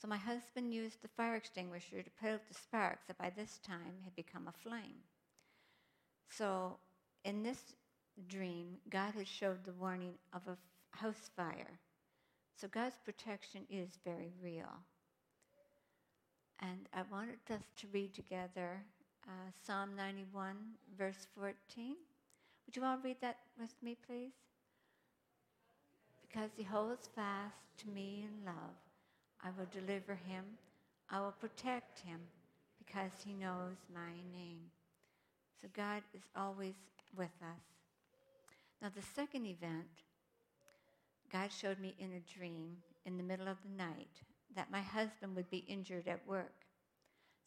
So 0.00 0.08
my 0.08 0.16
husband 0.16 0.72
used 0.72 1.02
the 1.02 1.08
fire 1.08 1.34
extinguisher 1.34 2.02
to 2.02 2.10
put 2.20 2.30
out 2.30 2.48
the 2.48 2.54
sparks 2.54 3.04
that 3.06 3.18
by 3.18 3.30
this 3.30 3.58
time 3.66 4.00
had 4.04 4.16
become 4.16 4.48
a 4.48 4.68
flame. 4.68 5.02
So 6.30 6.78
in 7.24 7.42
this 7.42 7.74
dream, 8.28 8.78
God 8.88 9.14
had 9.14 9.28
showed 9.28 9.64
the 9.64 9.72
warning 9.72 10.14
of 10.32 10.42
a 10.48 10.56
house 10.96 11.30
fire. 11.36 11.78
So 12.56 12.68
God's 12.68 12.98
protection 13.04 13.62
is 13.68 13.98
very 14.04 14.32
real. 14.42 14.70
And 16.60 16.88
I 16.94 17.02
wanted 17.10 17.38
us 17.50 17.62
to 17.78 17.86
read 17.92 18.14
together 18.14 18.82
uh, 19.26 19.50
Psalm 19.64 19.90
91, 19.96 20.56
verse 20.96 21.26
14. 21.34 21.96
Would 22.66 22.76
you 22.76 22.84
all 22.84 22.98
read 23.02 23.16
that 23.20 23.38
with 23.58 23.74
me, 23.82 23.96
please? 24.06 24.32
Because 26.26 26.50
he 26.56 26.62
holds 26.62 27.08
fast 27.14 27.56
to 27.78 27.88
me 27.88 28.26
in 28.28 28.44
love, 28.44 28.76
I 29.44 29.48
will 29.56 29.66
deliver 29.72 30.14
him. 30.14 30.44
I 31.10 31.20
will 31.20 31.34
protect 31.40 32.00
him 32.00 32.20
because 32.78 33.10
he 33.24 33.32
knows 33.32 33.76
my 33.92 34.12
name. 34.32 34.60
So 35.60 35.68
God 35.74 36.02
is 36.14 36.22
always 36.36 36.74
with 37.16 37.34
us. 37.42 37.62
Now, 38.80 38.90
the 38.94 39.02
second 39.14 39.46
event, 39.46 39.88
God 41.30 41.50
showed 41.52 41.78
me 41.78 41.94
in 41.98 42.12
a 42.12 42.38
dream 42.38 42.76
in 43.04 43.16
the 43.16 43.22
middle 43.22 43.48
of 43.48 43.58
the 43.62 43.76
night 43.82 44.22
that 44.56 44.70
my 44.70 44.80
husband 44.80 45.36
would 45.36 45.50
be 45.50 45.64
injured 45.68 46.08
at 46.08 46.26
work. 46.26 46.64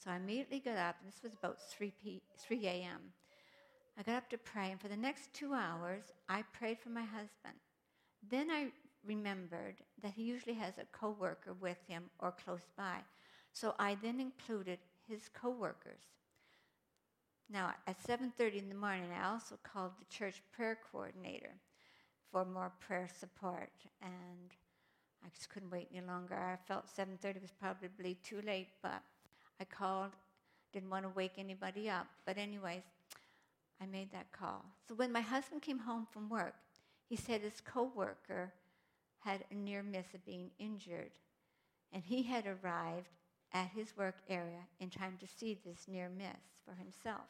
So 0.04 0.12
I 0.12 0.18
immediately 0.18 0.60
got 0.60 0.78
up, 0.78 0.96
and 1.02 1.12
this 1.12 1.24
was 1.24 1.34
about 1.34 1.58
3, 1.70 1.92
p- 2.04 2.22
3 2.38 2.68
a.m. 2.68 3.00
I 3.98 4.04
got 4.04 4.16
up 4.16 4.30
to 4.30 4.38
pray, 4.38 4.72
and 4.72 4.80
for 4.80 4.88
the 4.88 4.98
next 4.98 5.34
two 5.34 5.54
hours, 5.54 6.04
I 6.30 6.44
prayed 6.54 6.80
for 6.80 6.90
my 6.90 7.04
husband. 7.04 7.56
Then 8.30 8.50
I 8.50 8.72
remembered 9.06 9.76
that 10.02 10.13
he 10.13 10.24
usually 10.24 10.56
has 10.56 10.78
a 10.78 10.86
coworker 10.98 11.54
with 11.54 11.78
him 11.88 12.10
or 12.20 12.32
close 12.32 12.70
by. 12.78 12.98
So 13.52 13.76
I 13.78 13.96
then 14.02 14.20
included 14.20 14.80
his 15.08 15.30
coworkers. 15.34 16.02
Now, 17.50 17.76
at 17.86 18.02
7:30 18.02 18.58
in 18.58 18.70
the 18.70 18.76
morning, 18.76 19.12
I 19.12 19.32
also 19.32 19.58
called 19.62 19.92
the 20.00 20.06
church 20.06 20.42
prayer 20.52 20.80
coordinator 20.92 21.54
for 22.32 22.46
more 22.46 22.72
prayer 22.80 23.08
support, 23.08 23.72
and 24.02 24.56
I 25.24 25.30
just 25.30 25.50
couldn't 25.50 25.70
wait 25.70 25.89
any 25.92 26.06
longer. 26.06 26.36
I 26.36 26.56
felt 26.56 26.88
7:30 26.88 27.39
was 27.42 27.52
probably 27.52 28.16
too 28.16 28.42
late, 28.42 28.70
but 28.82 29.04
I 29.60 29.66
called. 29.66 30.12
Didn't 30.72 30.89
want 30.89 31.06
to 31.06 31.10
wake 31.10 31.38
anybody 31.38 31.88
up, 31.88 32.08
but 32.26 32.39
anyways, 32.39 32.82
I 33.80 33.86
made 33.86 34.12
that 34.12 34.32
call. 34.32 34.66
So 34.88 34.96
when 34.96 35.12
my 35.12 35.22
husband 35.22 35.62
came 35.62 35.78
home 35.78 36.08
from 36.12 36.30
work, 36.30 36.56
he 37.08 37.16
said 37.16 37.42
his 37.42 37.62
coworker 37.62 38.52
had 39.24 39.44
a 39.52 39.56
near 39.56 39.84
miss 39.84 40.14
of 40.14 40.26
being 40.26 40.52
injured, 40.60 41.12
and 41.92 42.04
he 42.04 42.24
had 42.24 42.46
arrived 42.46 43.10
at 43.54 43.70
his 43.70 43.96
work 43.96 44.16
area 44.30 44.68
in 44.80 44.90
time 44.90 45.18
to 45.20 45.28
see 45.28 45.60
this 45.66 45.88
near 45.88 46.10
miss 46.10 46.42
for 46.66 46.74
himself. 46.74 47.28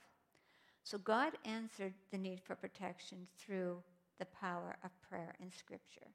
So 0.84 0.98
God 0.98 1.34
answered 1.46 1.94
the 2.12 2.18
need 2.18 2.42
for 2.42 2.56
protection 2.56 3.28
through 3.38 3.78
the 4.20 4.26
power 4.26 4.76
of 4.84 4.90
prayer 5.10 5.36
in 5.42 5.52
Scripture. 5.52 6.08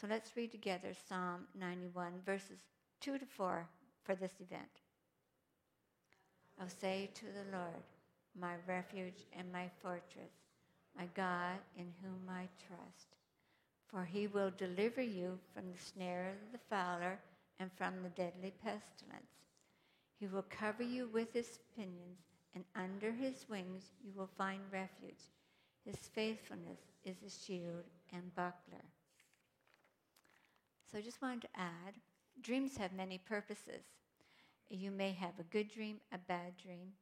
So 0.00 0.06
let's 0.08 0.36
read 0.36 0.52
together 0.52 0.92
Psalm 1.08 1.46
91, 1.58 2.12
verses 2.24 2.58
2 3.00 3.18
to 3.18 3.26
4 3.26 3.66
for 4.04 4.14
this 4.14 4.32
event. 4.40 4.68
I'll 6.60 6.68
say 6.68 7.10
to 7.14 7.24
the 7.24 7.56
Lord, 7.56 7.82
my 8.38 8.54
refuge 8.66 9.26
and 9.36 9.50
my 9.52 9.70
fortress, 9.82 10.32
my 10.96 11.06
God 11.14 11.58
in 11.76 11.86
whom 12.02 12.28
I 12.28 12.48
trust. 12.66 13.17
For 13.88 14.04
he 14.04 14.26
will 14.26 14.52
deliver 14.56 15.02
you 15.02 15.38
from 15.54 15.72
the 15.72 15.78
snare 15.78 16.28
of 16.30 16.52
the 16.52 16.58
fowler 16.70 17.18
and 17.58 17.70
from 17.72 18.02
the 18.02 18.10
deadly 18.10 18.52
pestilence. 18.62 19.32
He 20.20 20.26
will 20.26 20.44
cover 20.50 20.82
you 20.82 21.08
with 21.08 21.32
his 21.32 21.58
pinions, 21.74 22.18
and 22.54 22.64
under 22.76 23.12
his 23.12 23.46
wings 23.48 23.84
you 24.04 24.12
will 24.14 24.30
find 24.36 24.60
refuge. 24.70 25.30
His 25.84 25.96
faithfulness 25.96 26.80
is 27.04 27.16
a 27.22 27.30
shield 27.30 27.84
and 28.12 28.34
buckler. 28.34 28.84
So 30.90 30.98
I 30.98 31.02
just 31.02 31.22
wanted 31.22 31.42
to 31.42 31.60
add 31.60 31.94
dreams 32.42 32.76
have 32.76 32.92
many 32.92 33.18
purposes. 33.18 33.84
You 34.70 34.90
may 34.90 35.12
have 35.12 35.38
a 35.38 35.44
good 35.44 35.70
dream, 35.70 35.96
a 36.12 36.18
bad 36.18 36.56
dream. 36.62 36.92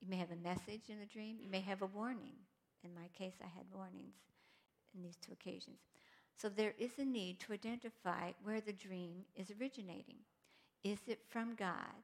You 0.00 0.08
may 0.08 0.16
have 0.16 0.30
a 0.30 0.36
message 0.36 0.88
in 0.88 1.00
a 1.02 1.06
dream. 1.06 1.38
You 1.40 1.50
may 1.50 1.60
have 1.60 1.82
a 1.82 1.86
warning. 1.86 2.36
In 2.84 2.94
my 2.94 3.08
case, 3.16 3.34
I 3.40 3.48
had 3.56 3.66
warnings 3.74 4.14
in 4.96 5.02
these 5.02 5.18
two 5.24 5.32
occasions. 5.32 5.78
So 6.36 6.48
there 6.48 6.74
is 6.78 6.90
a 6.98 7.04
need 7.04 7.40
to 7.40 7.52
identify 7.52 8.32
where 8.42 8.60
the 8.60 8.72
dream 8.72 9.24
is 9.36 9.50
originating. 9.60 10.18
Is 10.84 10.98
it 11.06 11.20
from 11.28 11.54
God? 11.54 12.02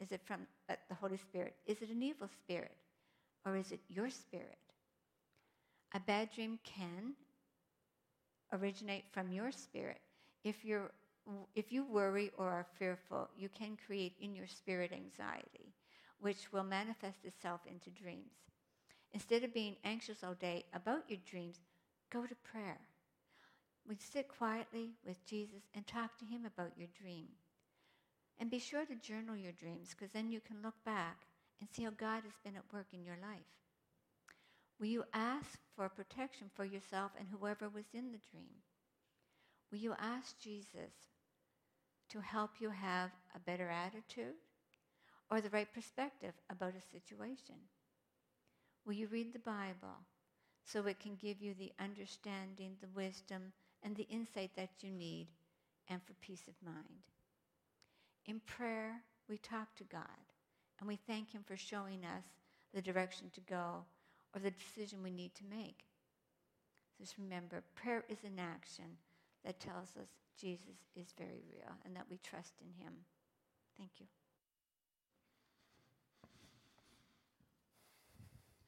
Is 0.00 0.12
it 0.12 0.20
from 0.24 0.46
uh, 0.68 0.74
the 0.88 0.94
Holy 0.94 1.16
Spirit? 1.16 1.54
Is 1.66 1.82
it 1.82 1.90
an 1.90 2.02
evil 2.02 2.28
spirit? 2.28 2.76
Or 3.46 3.56
is 3.56 3.72
it 3.72 3.80
your 3.88 4.10
spirit? 4.10 4.58
A 5.94 6.00
bad 6.00 6.30
dream 6.34 6.58
can 6.64 7.14
originate 8.52 9.04
from 9.12 9.32
your 9.32 9.52
spirit. 9.52 10.00
If, 10.44 10.64
you're, 10.64 10.90
if 11.54 11.72
you 11.72 11.84
worry 11.84 12.30
or 12.36 12.46
are 12.46 12.66
fearful, 12.78 13.28
you 13.36 13.48
can 13.48 13.78
create 13.86 14.14
in 14.20 14.34
your 14.34 14.46
spirit 14.46 14.92
anxiety, 14.92 15.72
which 16.20 16.52
will 16.52 16.64
manifest 16.64 17.24
itself 17.24 17.60
into 17.66 17.90
dreams. 17.90 18.32
Instead 19.12 19.44
of 19.44 19.54
being 19.54 19.76
anxious 19.84 20.22
all 20.22 20.34
day 20.34 20.66
about 20.74 21.04
your 21.08 21.18
dreams, 21.24 21.58
go 22.10 22.26
to 22.26 22.34
prayer. 22.34 22.80
We 23.88 23.96
sit 23.96 24.28
quietly 24.28 24.90
with 25.06 25.24
Jesus 25.24 25.62
and 25.74 25.86
talk 25.86 26.18
to 26.18 26.24
him 26.24 26.44
about 26.44 26.76
your 26.76 26.88
dream. 27.00 27.28
And 28.38 28.50
be 28.50 28.58
sure 28.58 28.84
to 28.84 28.94
journal 28.94 29.36
your 29.36 29.52
dreams 29.52 29.90
because 29.90 30.12
then 30.12 30.30
you 30.30 30.40
can 30.40 30.62
look 30.62 30.76
back 30.84 31.26
and 31.60 31.68
see 31.72 31.82
how 31.82 31.90
God 31.90 32.22
has 32.22 32.38
been 32.44 32.56
at 32.56 32.72
work 32.72 32.86
in 32.92 33.02
your 33.02 33.16
life. 33.20 33.48
Will 34.78 34.86
you 34.86 35.04
ask 35.12 35.58
for 35.74 35.88
protection 35.88 36.50
for 36.54 36.64
yourself 36.64 37.10
and 37.18 37.26
whoever 37.28 37.68
was 37.68 37.86
in 37.92 38.12
the 38.12 38.20
dream? 38.30 38.62
Will 39.72 39.78
you 39.78 39.94
ask 39.98 40.38
Jesus 40.38 40.92
to 42.10 42.20
help 42.20 42.52
you 42.60 42.70
have 42.70 43.10
a 43.34 43.40
better 43.40 43.68
attitude 43.68 44.34
or 45.30 45.40
the 45.40 45.50
right 45.50 45.72
perspective 45.72 46.34
about 46.48 46.74
a 46.74 46.92
situation? 46.92 47.56
Will 48.86 48.94
you 48.94 49.08
read 49.08 49.32
the 49.32 49.40
Bible 49.40 49.98
so 50.70 50.86
it 50.86 51.00
can 51.00 51.16
give 51.16 51.40
you 51.40 51.54
the 51.54 51.72
understanding, 51.82 52.76
the 52.80 52.88
wisdom, 52.94 53.52
and 53.82 53.96
the 53.96 54.06
insight 54.10 54.50
that 54.56 54.70
you 54.80 54.90
need 54.90 55.28
and 55.88 56.02
for 56.02 56.12
peace 56.14 56.42
of 56.46 56.54
mind? 56.64 57.08
In 58.26 58.40
prayer, 58.40 59.00
we 59.28 59.38
talk 59.38 59.74
to 59.76 59.84
God 59.84 60.02
and 60.78 60.86
we 60.86 60.98
thank 61.06 61.30
Him 61.30 61.42
for 61.46 61.56
showing 61.56 62.04
us 62.04 62.24
the 62.74 62.82
direction 62.82 63.30
to 63.34 63.40
go 63.40 63.84
or 64.34 64.40
the 64.40 64.50
decision 64.50 65.02
we 65.02 65.10
need 65.10 65.34
to 65.36 65.44
make. 65.48 65.84
Just 67.00 67.16
remember, 67.16 67.62
prayer 67.74 68.04
is 68.08 68.18
an 68.24 68.38
action 68.38 68.98
that 69.44 69.60
tells 69.60 69.96
us 70.00 70.08
Jesus 70.38 70.76
is 70.94 71.14
very 71.16 71.42
real 71.50 71.72
and 71.86 71.96
that 71.96 72.06
we 72.10 72.18
trust 72.18 72.52
in 72.60 72.84
Him. 72.84 72.92
Thank 73.78 73.92
you. 73.98 74.06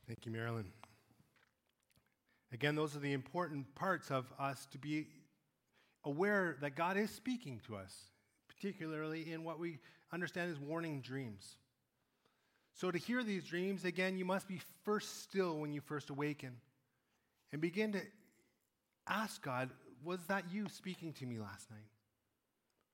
Thank 0.06 0.24
you, 0.24 0.32
Marilyn. 0.32 0.79
Again, 2.52 2.74
those 2.74 2.96
are 2.96 3.00
the 3.00 3.12
important 3.12 3.74
parts 3.74 4.10
of 4.10 4.32
us 4.38 4.66
to 4.72 4.78
be 4.78 5.06
aware 6.04 6.56
that 6.60 6.74
God 6.74 6.96
is 6.96 7.10
speaking 7.10 7.60
to 7.66 7.76
us 7.76 8.10
particularly 8.60 9.32
in 9.32 9.42
what 9.42 9.58
we 9.58 9.78
understand 10.12 10.50
as 10.50 10.58
warning 10.58 11.00
dreams. 11.00 11.56
So, 12.74 12.90
to 12.90 12.98
hear 12.98 13.22
these 13.22 13.44
dreams, 13.44 13.84
again, 13.84 14.16
you 14.16 14.24
must 14.24 14.48
be 14.48 14.60
first 14.84 15.22
still 15.22 15.58
when 15.58 15.72
you 15.72 15.80
first 15.80 16.10
awaken 16.10 16.56
and 17.52 17.60
begin 17.60 17.92
to 17.92 18.00
ask 19.08 19.42
God, 19.42 19.70
Was 20.04 20.20
that 20.26 20.44
you 20.50 20.68
speaking 20.68 21.12
to 21.14 21.26
me 21.26 21.38
last 21.38 21.70
night? 21.70 21.88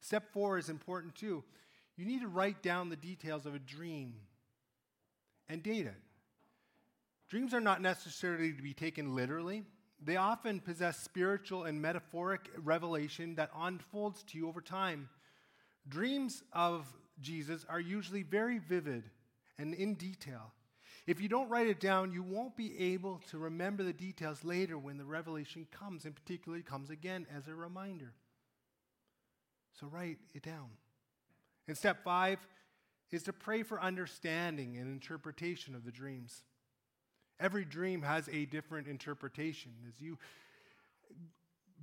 Step 0.01 0.33
four 0.33 0.59
is 0.59 0.69
important 0.69 1.15
too. 1.15 1.43
You 1.97 2.05
need 2.05 2.21
to 2.21 2.29
write 2.29 2.63
down 2.63 2.89
the 2.89 2.97
details 2.97 3.47
of 3.47 3.55
a 3.55 3.59
dream 3.59 4.15
and 5.49 5.63
date 5.63 5.87
it. 5.87 6.01
Dreams 7.29 7.53
are 7.55 7.61
not 7.61 7.83
necessarily 7.83 8.53
to 8.53 8.63
be 8.63 8.75
taken 8.75 9.15
literally. 9.15 9.65
They 10.03 10.17
often 10.17 10.61
possess 10.61 10.99
spiritual 11.01 11.65
and 11.65 11.81
metaphoric 11.81 12.51
revelation 12.63 13.35
that 13.37 13.51
unfolds 13.57 14.23
to 14.25 14.39
you 14.39 14.49
over 14.49 14.61
time. 14.61 15.09
Dreams 15.89 16.43
of 16.53 16.87
Jesus 17.21 17.65
are 17.69 17.81
usually 17.81 18.23
very 18.23 18.59
vivid 18.59 19.05
and 19.59 19.75
in 19.75 19.95
detail. 19.95 20.53
If 21.07 21.21
you 21.21 21.29
don't 21.29 21.49
write 21.49 21.69
it 21.69 21.81
down, 21.81 22.13
you 22.13 22.23
won't 22.23 22.57
be 22.57 22.93
able 22.93 23.21
to 23.31 23.39
remember 23.39 23.85
the 23.85 23.93
details 23.93 24.45
later 24.45 24.77
when 24.77 24.99
the 24.99 25.05
revelation 25.05 25.67
comes, 25.71 26.05
and 26.05 26.15
particularly 26.15 26.65
comes 26.65 26.91
again 26.91 27.27
as 27.35 27.47
a 27.47 27.55
reminder. 27.55 28.13
So 29.81 29.87
write 29.87 30.19
it 30.35 30.43
down. 30.43 30.69
And 31.69 31.77
step 31.77 32.03
five 32.03 32.39
is 33.13 33.23
to 33.25 33.33
pray 33.33 33.63
for 33.63 33.81
understanding 33.81 34.77
and 34.77 34.93
interpretation 34.93 35.75
of 35.75 35.85
the 35.85 35.93
dreams. 35.93 36.43
Every 37.39 37.65
dream 37.65 38.03
has 38.03 38.29
a 38.29 38.47
different 38.47 38.89
interpretation. 38.89 39.73
As 39.89 40.01
you 40.01 40.19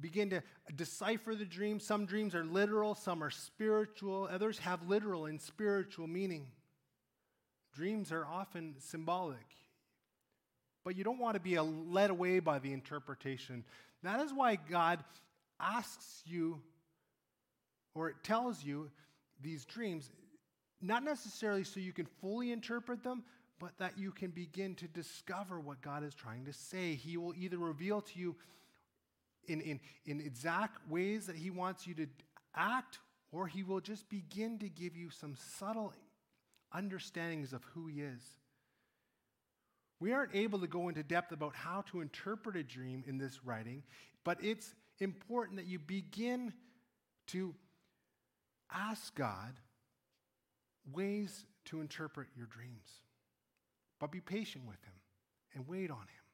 begin 0.01 0.31
to 0.31 0.41
decipher 0.75 1.35
the 1.35 1.45
dream. 1.45 1.79
Some 1.79 2.05
dreams 2.05 2.33
are 2.33 2.43
literal, 2.43 2.95
some 2.95 3.23
are 3.23 3.29
spiritual, 3.29 4.27
others 4.31 4.57
have 4.59 4.89
literal 4.89 5.27
and 5.27 5.39
spiritual 5.39 6.07
meaning. 6.07 6.47
Dreams 7.73 8.11
are 8.11 8.25
often 8.25 8.75
symbolic. 8.79 9.45
but 10.83 10.95
you 10.95 11.03
don't 11.03 11.19
want 11.19 11.35
to 11.35 11.39
be 11.39 11.57
led 11.59 12.09
away 12.09 12.39
by 12.39 12.59
the 12.59 12.73
interpretation. 12.73 13.63
That 14.03 14.19
is 14.19 14.33
why 14.33 14.55
God 14.55 14.99
asks 15.59 16.23
you, 16.25 16.61
or 17.95 18.09
it 18.09 18.15
tells 18.23 18.63
you 18.63 18.89
these 19.41 19.65
dreams, 19.65 20.09
not 20.81 21.03
necessarily 21.03 21.63
so 21.63 21.79
you 21.79 21.93
can 21.93 22.07
fully 22.21 22.51
interpret 22.51 23.03
them, 23.03 23.23
but 23.59 23.77
that 23.77 23.97
you 23.97 24.11
can 24.11 24.31
begin 24.31 24.75
to 24.75 24.87
discover 24.87 25.59
what 25.59 25.81
God 25.81 26.03
is 26.03 26.13
trying 26.13 26.45
to 26.45 26.53
say. 26.53 26.95
He 26.95 27.17
will 27.17 27.33
either 27.35 27.57
reveal 27.57 28.01
to 28.01 28.19
you 28.19 28.35
in, 29.47 29.61
in, 29.61 29.79
in 30.05 30.19
exact 30.19 30.89
ways 30.89 31.27
that 31.27 31.35
He 31.35 31.49
wants 31.49 31.85
you 31.87 31.93
to 31.95 32.07
act, 32.55 32.99
or 33.31 33.47
He 33.47 33.63
will 33.63 33.81
just 33.81 34.09
begin 34.09 34.59
to 34.59 34.69
give 34.69 34.95
you 34.95 35.09
some 35.09 35.35
subtle 35.57 35.93
understandings 36.71 37.53
of 37.53 37.63
who 37.73 37.87
He 37.87 38.01
is. 38.01 38.21
We 39.99 40.11
aren't 40.11 40.35
able 40.35 40.59
to 40.59 40.67
go 40.67 40.89
into 40.89 41.03
depth 41.03 41.31
about 41.31 41.55
how 41.55 41.83
to 41.91 42.01
interpret 42.01 42.57
a 42.57 42.63
dream 42.63 43.03
in 43.07 43.17
this 43.17 43.39
writing, 43.45 43.83
but 44.23 44.37
it's 44.43 44.75
important 44.99 45.57
that 45.57 45.67
you 45.67 45.79
begin 45.79 46.53
to 47.27 47.55
ask 48.71 49.15
God 49.15 49.53
ways 50.91 51.45
to 51.65 51.79
interpret 51.79 52.27
your 52.35 52.47
dreams. 52.47 53.02
But 54.03 54.11
be 54.11 54.19
patient 54.19 54.65
with 54.67 54.83
Him 54.83 54.95
and 55.55 55.65
wait 55.65 55.89
on 55.89 55.95
Him. 55.95 56.25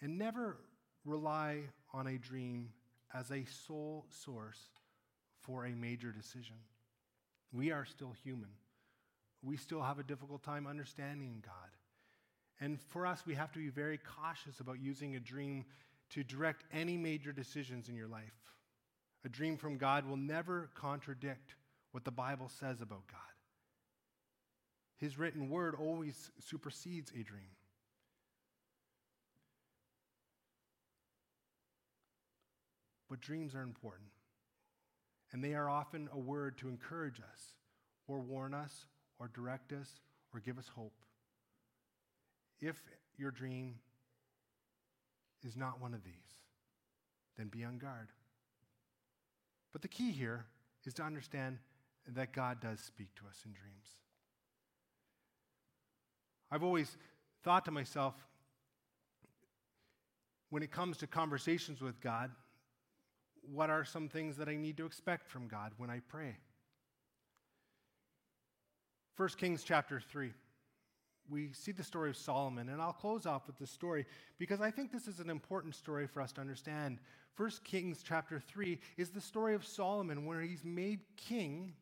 And 0.00 0.18
never 0.18 0.56
rely 1.04 1.60
on 1.94 2.08
a 2.08 2.18
dream 2.18 2.70
as 3.14 3.30
a 3.30 3.44
sole 3.44 4.04
source 4.08 4.58
for 5.38 5.66
a 5.66 5.70
major 5.70 6.10
decision. 6.10 6.56
We 7.52 7.70
are 7.70 7.84
still 7.84 8.12
human. 8.24 8.48
We 9.40 9.56
still 9.56 9.80
have 9.80 10.00
a 10.00 10.02
difficult 10.02 10.42
time 10.42 10.66
understanding 10.66 11.44
God. 11.46 11.70
And 12.58 12.80
for 12.80 13.06
us, 13.06 13.22
we 13.24 13.36
have 13.36 13.52
to 13.52 13.60
be 13.60 13.68
very 13.68 14.00
cautious 14.18 14.58
about 14.58 14.80
using 14.80 15.14
a 15.14 15.20
dream 15.20 15.64
to 16.10 16.24
direct 16.24 16.64
any 16.72 16.96
major 16.96 17.30
decisions 17.30 17.88
in 17.88 17.94
your 17.94 18.08
life. 18.08 18.34
A 19.24 19.28
dream 19.28 19.56
from 19.56 19.78
God 19.78 20.08
will 20.08 20.16
never 20.16 20.70
contradict 20.74 21.54
what 21.92 22.04
the 22.04 22.10
Bible 22.10 22.48
says 22.48 22.80
about 22.80 23.06
God. 23.06 23.31
His 25.02 25.18
written 25.18 25.50
word 25.50 25.74
always 25.74 26.30
supersedes 26.38 27.10
a 27.10 27.24
dream. 27.24 27.56
But 33.10 33.20
dreams 33.20 33.56
are 33.56 33.62
important. 33.62 34.10
And 35.32 35.42
they 35.42 35.54
are 35.54 35.68
often 35.68 36.08
a 36.12 36.18
word 36.20 36.56
to 36.58 36.68
encourage 36.68 37.18
us, 37.18 37.56
or 38.06 38.20
warn 38.20 38.54
us, 38.54 38.86
or 39.18 39.26
direct 39.34 39.72
us, 39.72 39.88
or 40.32 40.38
give 40.38 40.56
us 40.56 40.68
hope. 40.68 40.94
If 42.60 42.80
your 43.18 43.32
dream 43.32 43.74
is 45.44 45.56
not 45.56 45.80
one 45.80 45.94
of 45.94 46.04
these, 46.04 46.14
then 47.36 47.48
be 47.48 47.64
on 47.64 47.78
guard. 47.78 48.10
But 49.72 49.82
the 49.82 49.88
key 49.88 50.12
here 50.12 50.46
is 50.84 50.94
to 50.94 51.02
understand 51.02 51.58
that 52.06 52.32
God 52.32 52.60
does 52.60 52.78
speak 52.78 53.12
to 53.16 53.22
us 53.26 53.40
in 53.44 53.52
dreams. 53.52 53.96
I've 56.52 56.62
always 56.62 56.96
thought 57.42 57.64
to 57.64 57.72
myself, 57.72 58.14
when 60.50 60.62
it 60.62 60.70
comes 60.70 60.98
to 60.98 61.06
conversations 61.08 61.80
with 61.80 62.00
God, 62.00 62.30
what 63.40 63.70
are 63.70 63.84
some 63.84 64.08
things 64.08 64.36
that 64.36 64.48
I 64.48 64.54
need 64.54 64.76
to 64.76 64.86
expect 64.86 65.26
from 65.26 65.48
God 65.48 65.72
when 65.78 65.90
I 65.90 66.00
pray? 66.08 66.36
1 69.16 69.28
Kings 69.30 69.64
chapter 69.64 69.98
3 69.98 70.32
we 71.28 71.50
see 71.52 71.72
the 71.72 71.82
story 71.84 72.10
of 72.10 72.16
Solomon. 72.16 72.68
And 72.68 72.80
I'll 72.80 72.92
close 72.92 73.26
off 73.26 73.46
with 73.46 73.58
this 73.58 73.70
story 73.70 74.06
because 74.38 74.60
I 74.60 74.70
think 74.70 74.92
this 74.92 75.08
is 75.08 75.20
an 75.20 75.30
important 75.30 75.74
story 75.74 76.06
for 76.06 76.20
us 76.20 76.32
to 76.32 76.40
understand. 76.40 76.98
1 77.36 77.50
Kings 77.64 78.02
chapter 78.06 78.40
3 78.40 78.78
is 78.96 79.10
the 79.10 79.20
story 79.20 79.54
of 79.54 79.64
Solomon 79.64 80.26
where 80.26 80.40
he's 80.40 80.64
made 80.64 81.00
king. 81.16 81.72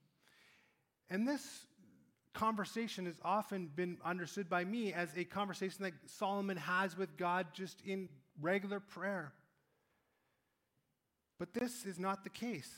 And 1.09 1.26
this 1.26 1.66
conversation 2.35 3.07
has 3.07 3.16
often 3.25 3.71
been 3.75 3.99
understood 4.05 4.49
by 4.49 4.64
me 4.64 4.93
as 4.93 5.11
a 5.16 5.25
conversation 5.25 5.85
that 5.85 5.93
Solomon 6.07 6.57
has 6.57 6.97
with 6.97 7.16
God 7.16 7.49
just 7.53 7.81
in 7.85 8.09
regular 8.40 8.81
prayer. 8.81 9.33
But 11.38 11.55
this 11.55 11.87
is 11.87 11.99
not 11.99 12.23
the 12.23 12.31
case. 12.31 12.71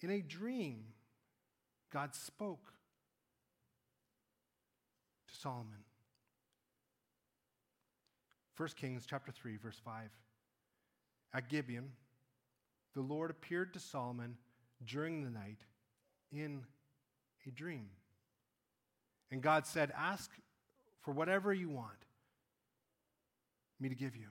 In 0.00 0.10
a 0.10 0.20
dream, 0.20 0.84
God 1.92 2.14
spoke 2.14 2.72
to 5.28 5.34
Solomon. 5.34 5.84
1 8.56 8.68
Kings 8.76 9.04
chapter 9.08 9.32
3 9.32 9.56
verse 9.56 9.80
5. 9.84 10.10
At 11.32 11.48
Gibeon, 11.48 11.90
the 12.94 13.00
Lord 13.00 13.30
appeared 13.30 13.72
to 13.74 13.80
Solomon 13.80 14.36
during 14.84 15.24
the 15.24 15.30
night 15.30 15.60
in 16.32 16.64
a 17.46 17.50
dream. 17.50 17.88
And 19.30 19.42
God 19.42 19.66
said, 19.66 19.90
"Ask 19.92 20.30
for 21.00 21.12
whatever 21.12 21.52
you 21.52 21.68
want 21.68 22.06
me 23.80 23.88
to 23.88 23.94
give 23.94 24.16
you." 24.16 24.28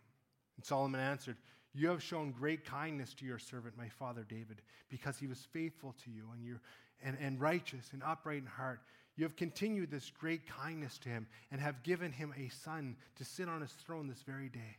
And 0.56 0.66
Solomon 0.66 1.02
answered, 1.02 1.38
"You 1.74 1.90
have 1.90 2.04
shown 2.04 2.32
great 2.32 2.66
kindness 2.66 3.14
to 3.16 3.26
your 3.26 3.40
servant 3.40 3.78
my 3.78 3.90
father 3.90 4.24
David, 4.24 4.62
because 4.90 5.18
he 5.18 5.28
was 5.28 5.46
faithful 5.46 5.94
to 6.04 6.12
you 6.12 6.30
and, 6.32 6.44
you 6.44 6.60
and, 7.02 7.18
and 7.18 7.42
righteous 7.42 7.92
and 7.94 8.04
upright 8.04 8.40
in 8.40 8.46
heart." 8.46 8.82
You 9.16 9.26
have 9.26 9.36
continued 9.36 9.92
this 9.92 10.10
great 10.10 10.48
kindness 10.48 10.98
to 11.00 11.10
him 11.10 11.28
and 11.52 11.62
have 11.62 11.84
given 11.84 12.12
him 12.12 12.34
a 12.36 12.50
son 12.50 12.98
to 13.16 13.24
sit 13.24 13.48
on 13.48 13.62
his 13.62 13.72
throne 13.74 14.08
this 14.08 14.24
very 14.24 14.50
day. 14.50 14.78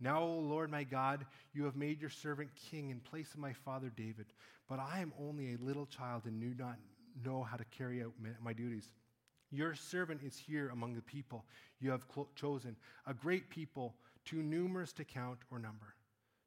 Now, 0.00 0.22
O 0.22 0.38
Lord 0.38 0.70
my 0.70 0.84
God, 0.84 1.24
you 1.52 1.64
have 1.64 1.76
made 1.76 2.00
your 2.00 2.10
servant 2.10 2.54
king 2.56 2.90
in 2.90 3.00
place 3.00 3.34
of 3.34 3.40
my 3.40 3.52
father 3.52 3.90
David, 3.90 4.32
but 4.68 4.80
I 4.80 5.00
am 5.00 5.12
only 5.20 5.54
a 5.54 5.58
little 5.58 5.86
child 5.86 6.24
and 6.24 6.40
do 6.40 6.52
not 6.54 6.78
know 7.24 7.42
how 7.42 7.56
to 7.56 7.64
carry 7.66 8.02
out 8.02 8.12
my 8.42 8.52
duties. 8.52 8.90
Your 9.50 9.74
servant 9.74 10.22
is 10.22 10.36
here 10.36 10.68
among 10.70 10.94
the 10.94 11.02
people 11.02 11.44
you 11.80 11.90
have 11.90 12.06
chosen, 12.34 12.76
a 13.06 13.14
great 13.14 13.48
people 13.48 13.94
too 14.24 14.42
numerous 14.42 14.92
to 14.94 15.04
count 15.04 15.38
or 15.50 15.58
number. 15.58 15.94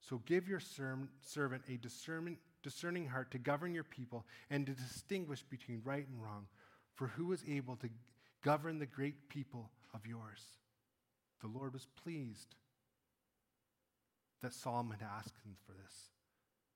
So 0.01 0.21
give 0.25 0.47
your 0.47 0.59
servant 0.59 1.63
a 1.67 1.77
discerning 1.77 3.07
heart 3.07 3.31
to 3.31 3.37
govern 3.37 3.73
your 3.73 3.83
people 3.83 4.25
and 4.49 4.65
to 4.65 4.73
distinguish 4.73 5.43
between 5.43 5.81
right 5.83 6.07
and 6.07 6.21
wrong. 6.21 6.47
For 6.95 7.07
who 7.07 7.31
is 7.31 7.43
able 7.47 7.75
to 7.77 7.89
govern 8.43 8.77
the 8.77 8.85
great 8.85 9.29
people 9.29 9.71
of 9.93 10.05
yours? 10.05 10.43
The 11.41 11.47
Lord 11.47 11.73
was 11.73 11.87
pleased 12.03 12.55
that 14.41 14.53
Solomon 14.53 14.97
asked 15.17 15.37
him 15.43 15.55
for 15.65 15.73
this. 15.73 16.09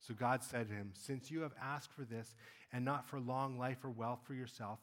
So 0.07 0.13
God 0.13 0.43
said 0.43 0.69
to 0.69 0.75
him, 0.75 0.91
Since 0.93 1.31
you 1.31 1.41
have 1.41 1.53
asked 1.61 1.91
for 1.91 2.03
this, 2.03 2.35
and 2.71 2.83
not 2.83 3.07
for 3.07 3.19
long 3.19 3.57
life 3.57 3.83
or 3.83 3.89
wealth 3.89 4.19
for 4.25 4.33
yourself, 4.33 4.79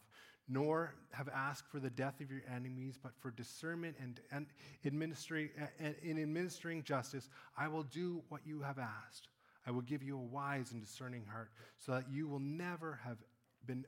nor 0.48 0.94
have 1.12 1.28
asked 1.28 1.66
for 1.70 1.78
the 1.78 1.90
death 1.90 2.20
of 2.20 2.30
your 2.30 2.42
enemies, 2.52 2.98
but 3.00 3.12
for 3.20 3.30
discernment 3.30 3.96
and, 4.00 4.20
and 4.32 4.46
administering, 4.84 5.50
and 5.78 5.94
in 6.02 6.20
administering 6.20 6.82
justice, 6.82 7.28
I 7.56 7.68
will 7.68 7.84
do 7.84 8.22
what 8.28 8.40
you 8.44 8.62
have 8.62 8.78
asked. 8.78 9.28
I 9.66 9.70
will 9.70 9.82
give 9.82 10.02
you 10.02 10.16
a 10.16 10.22
wise 10.22 10.72
and 10.72 10.80
discerning 10.80 11.24
heart, 11.30 11.50
so 11.78 11.92
that 11.92 12.10
you 12.10 12.26
will 12.26 12.40
never 12.40 12.98
have 13.04 13.18
been 13.64 13.84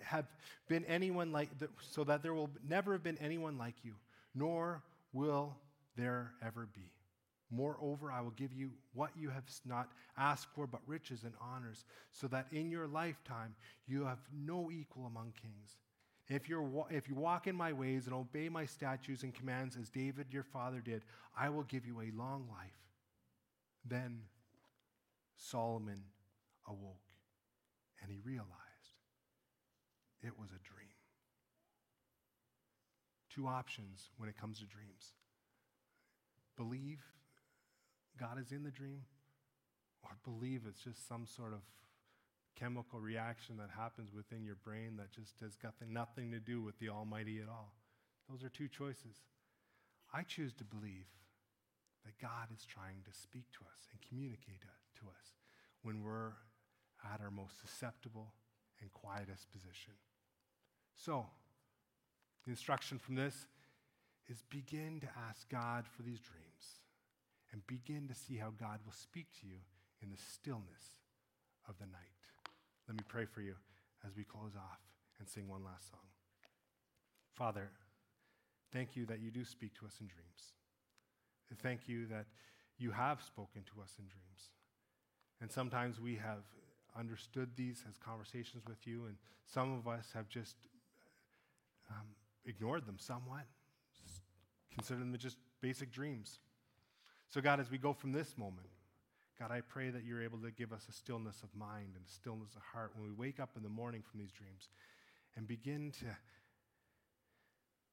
have 0.00 0.24
been 0.68 0.84
anyone 0.86 1.30
like 1.30 1.50
so 1.82 2.02
that 2.04 2.22
there 2.22 2.32
will 2.32 2.48
never 2.66 2.92
have 2.92 3.02
been 3.02 3.18
anyone 3.18 3.58
like 3.58 3.74
you 3.82 3.92
nor 4.34 4.82
will 5.12 5.54
there 5.96 6.32
ever 6.42 6.66
be 6.74 6.90
moreover 7.50 8.10
i 8.10 8.20
will 8.20 8.32
give 8.32 8.52
you 8.52 8.70
what 8.94 9.10
you 9.16 9.30
have 9.30 9.44
not 9.64 9.88
asked 10.18 10.48
for 10.54 10.66
but 10.66 10.80
riches 10.86 11.22
and 11.24 11.34
honors 11.40 11.84
so 12.10 12.26
that 12.26 12.46
in 12.52 12.70
your 12.70 12.86
lifetime 12.86 13.54
you 13.86 14.04
have 14.04 14.18
no 14.32 14.70
equal 14.70 15.06
among 15.06 15.32
kings. 15.40 15.78
If, 16.28 16.48
you're, 16.48 16.68
if 16.90 17.08
you 17.08 17.14
walk 17.14 17.46
in 17.46 17.54
my 17.54 17.72
ways 17.72 18.06
and 18.06 18.14
obey 18.14 18.48
my 18.48 18.66
statutes 18.66 19.22
and 19.22 19.32
commands 19.32 19.76
as 19.80 19.88
david 19.90 20.26
your 20.30 20.42
father 20.42 20.80
did 20.80 21.02
i 21.38 21.48
will 21.48 21.62
give 21.64 21.86
you 21.86 22.00
a 22.00 22.16
long 22.18 22.46
life. 22.50 22.70
Then 23.84 24.20
solomon 25.36 26.02
awoke 26.66 26.96
and 28.02 28.10
he 28.10 28.18
realized 28.24 28.50
it 30.22 30.32
was 30.38 30.50
a 30.50 30.62
dream. 30.64 30.88
Two 33.30 33.46
options 33.46 34.10
when 34.16 34.28
it 34.28 34.40
comes 34.40 34.58
to 34.58 34.64
dreams. 34.64 35.12
Believe 36.56 37.04
God 38.18 38.38
is 38.40 38.52
in 38.52 38.62
the 38.62 38.70
dream, 38.70 39.02
or 40.02 40.10
believe 40.24 40.62
it's 40.68 40.82
just 40.82 41.06
some 41.08 41.26
sort 41.26 41.52
of 41.52 41.60
chemical 42.58 43.00
reaction 43.00 43.56
that 43.58 43.68
happens 43.76 44.12
within 44.14 44.44
your 44.44 44.56
brain 44.64 44.96
that 44.96 45.12
just 45.12 45.40
has 45.40 45.56
got 45.56 45.74
nothing 45.86 46.30
to 46.30 46.40
do 46.40 46.62
with 46.62 46.78
the 46.78 46.88
Almighty 46.88 47.40
at 47.40 47.48
all. 47.48 47.74
Those 48.30 48.42
are 48.42 48.48
two 48.48 48.68
choices. 48.68 49.22
I 50.12 50.22
choose 50.22 50.54
to 50.54 50.64
believe 50.64 51.06
that 52.04 52.18
God 52.20 52.48
is 52.54 52.64
trying 52.64 53.02
to 53.04 53.12
speak 53.12 53.44
to 53.52 53.58
us 53.66 53.88
and 53.92 54.00
communicate 54.08 54.62
to 55.00 55.06
us 55.06 55.34
when 55.82 56.02
we're 56.02 56.32
at 57.12 57.20
our 57.20 57.30
most 57.30 57.60
susceptible 57.60 58.32
and 58.80 58.92
quietest 58.92 59.50
position. 59.52 59.92
So, 60.94 61.26
The 62.46 62.52
instruction 62.52 62.98
from 62.98 63.16
this 63.16 63.34
is 64.30 64.42
begin 64.50 65.00
to 65.00 65.08
ask 65.28 65.48
God 65.50 65.84
for 65.96 66.02
these 66.02 66.20
dreams 66.20 66.45
and 67.52 67.66
begin 67.66 68.08
to 68.08 68.14
see 68.14 68.36
how 68.36 68.50
God 68.58 68.80
will 68.84 68.92
speak 68.92 69.26
to 69.40 69.46
you 69.46 69.58
in 70.02 70.10
the 70.10 70.16
stillness 70.16 70.98
of 71.68 71.78
the 71.78 71.86
night. 71.86 72.16
Let 72.88 72.96
me 72.96 73.04
pray 73.08 73.24
for 73.24 73.40
you 73.40 73.54
as 74.06 74.16
we 74.16 74.24
close 74.24 74.54
off 74.56 74.80
and 75.18 75.28
sing 75.28 75.48
one 75.48 75.64
last 75.64 75.90
song. 75.90 76.00
Father, 77.34 77.70
thank 78.72 78.96
you 78.96 79.06
that 79.06 79.20
you 79.20 79.30
do 79.30 79.44
speak 79.44 79.74
to 79.78 79.86
us 79.86 79.96
in 80.00 80.06
dreams. 80.06 80.52
Thank 81.62 81.88
you 81.88 82.06
that 82.06 82.26
you 82.78 82.90
have 82.90 83.22
spoken 83.22 83.62
to 83.74 83.82
us 83.82 83.92
in 83.98 84.04
dreams. 84.06 84.50
And 85.40 85.50
sometimes 85.50 86.00
we 86.00 86.16
have 86.16 86.44
understood 86.98 87.50
these 87.56 87.84
as 87.88 87.96
conversations 87.98 88.64
with 88.66 88.86
you, 88.86 89.04
and 89.06 89.16
some 89.46 89.72
of 89.72 89.86
us 89.86 90.10
have 90.14 90.28
just 90.28 90.56
um, 91.90 92.06
ignored 92.46 92.86
them 92.86 92.96
somewhat, 92.98 93.44
considered 94.74 95.00
them 95.00 95.14
just 95.18 95.36
basic 95.60 95.92
dreams. 95.92 96.38
So, 97.28 97.40
God, 97.40 97.60
as 97.60 97.70
we 97.70 97.78
go 97.78 97.92
from 97.92 98.12
this 98.12 98.38
moment, 98.38 98.68
God, 99.38 99.50
I 99.50 99.60
pray 99.60 99.90
that 99.90 100.04
you're 100.04 100.22
able 100.22 100.38
to 100.38 100.50
give 100.50 100.72
us 100.72 100.86
a 100.88 100.92
stillness 100.92 101.42
of 101.42 101.54
mind 101.54 101.92
and 101.94 102.04
a 102.06 102.10
stillness 102.10 102.54
of 102.56 102.62
heart 102.62 102.92
when 102.96 103.06
we 103.06 103.12
wake 103.12 103.40
up 103.40 103.50
in 103.56 103.62
the 103.62 103.68
morning 103.68 104.02
from 104.02 104.20
these 104.20 104.32
dreams 104.32 104.68
and 105.36 105.46
begin 105.46 105.92
to 106.00 106.06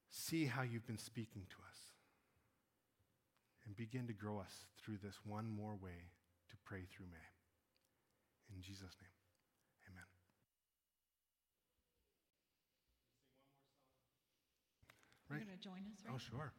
see 0.09 0.45
how 0.45 0.61
you've 0.61 0.87
been 0.87 0.97
speaking 0.97 1.41
to 1.49 1.55
us 1.69 1.79
and 3.65 3.75
begin 3.75 4.07
to 4.07 4.13
grow 4.13 4.39
us 4.39 4.65
through 4.77 4.97
this 5.03 5.15
one 5.25 5.49
more 5.49 5.75
way 5.75 6.11
to 6.49 6.55
pray 6.65 6.81
through 6.95 7.07
May. 7.11 7.27
In 8.55 8.61
Jesus' 8.61 8.95
name, 9.01 9.17
amen. 9.89 10.07
You're 15.29 15.39
going 15.39 15.57
to 15.57 15.63
join 15.63 15.83
us, 15.91 15.99
right? 16.05 16.13
Oh, 16.13 16.19
sure. 16.19 16.53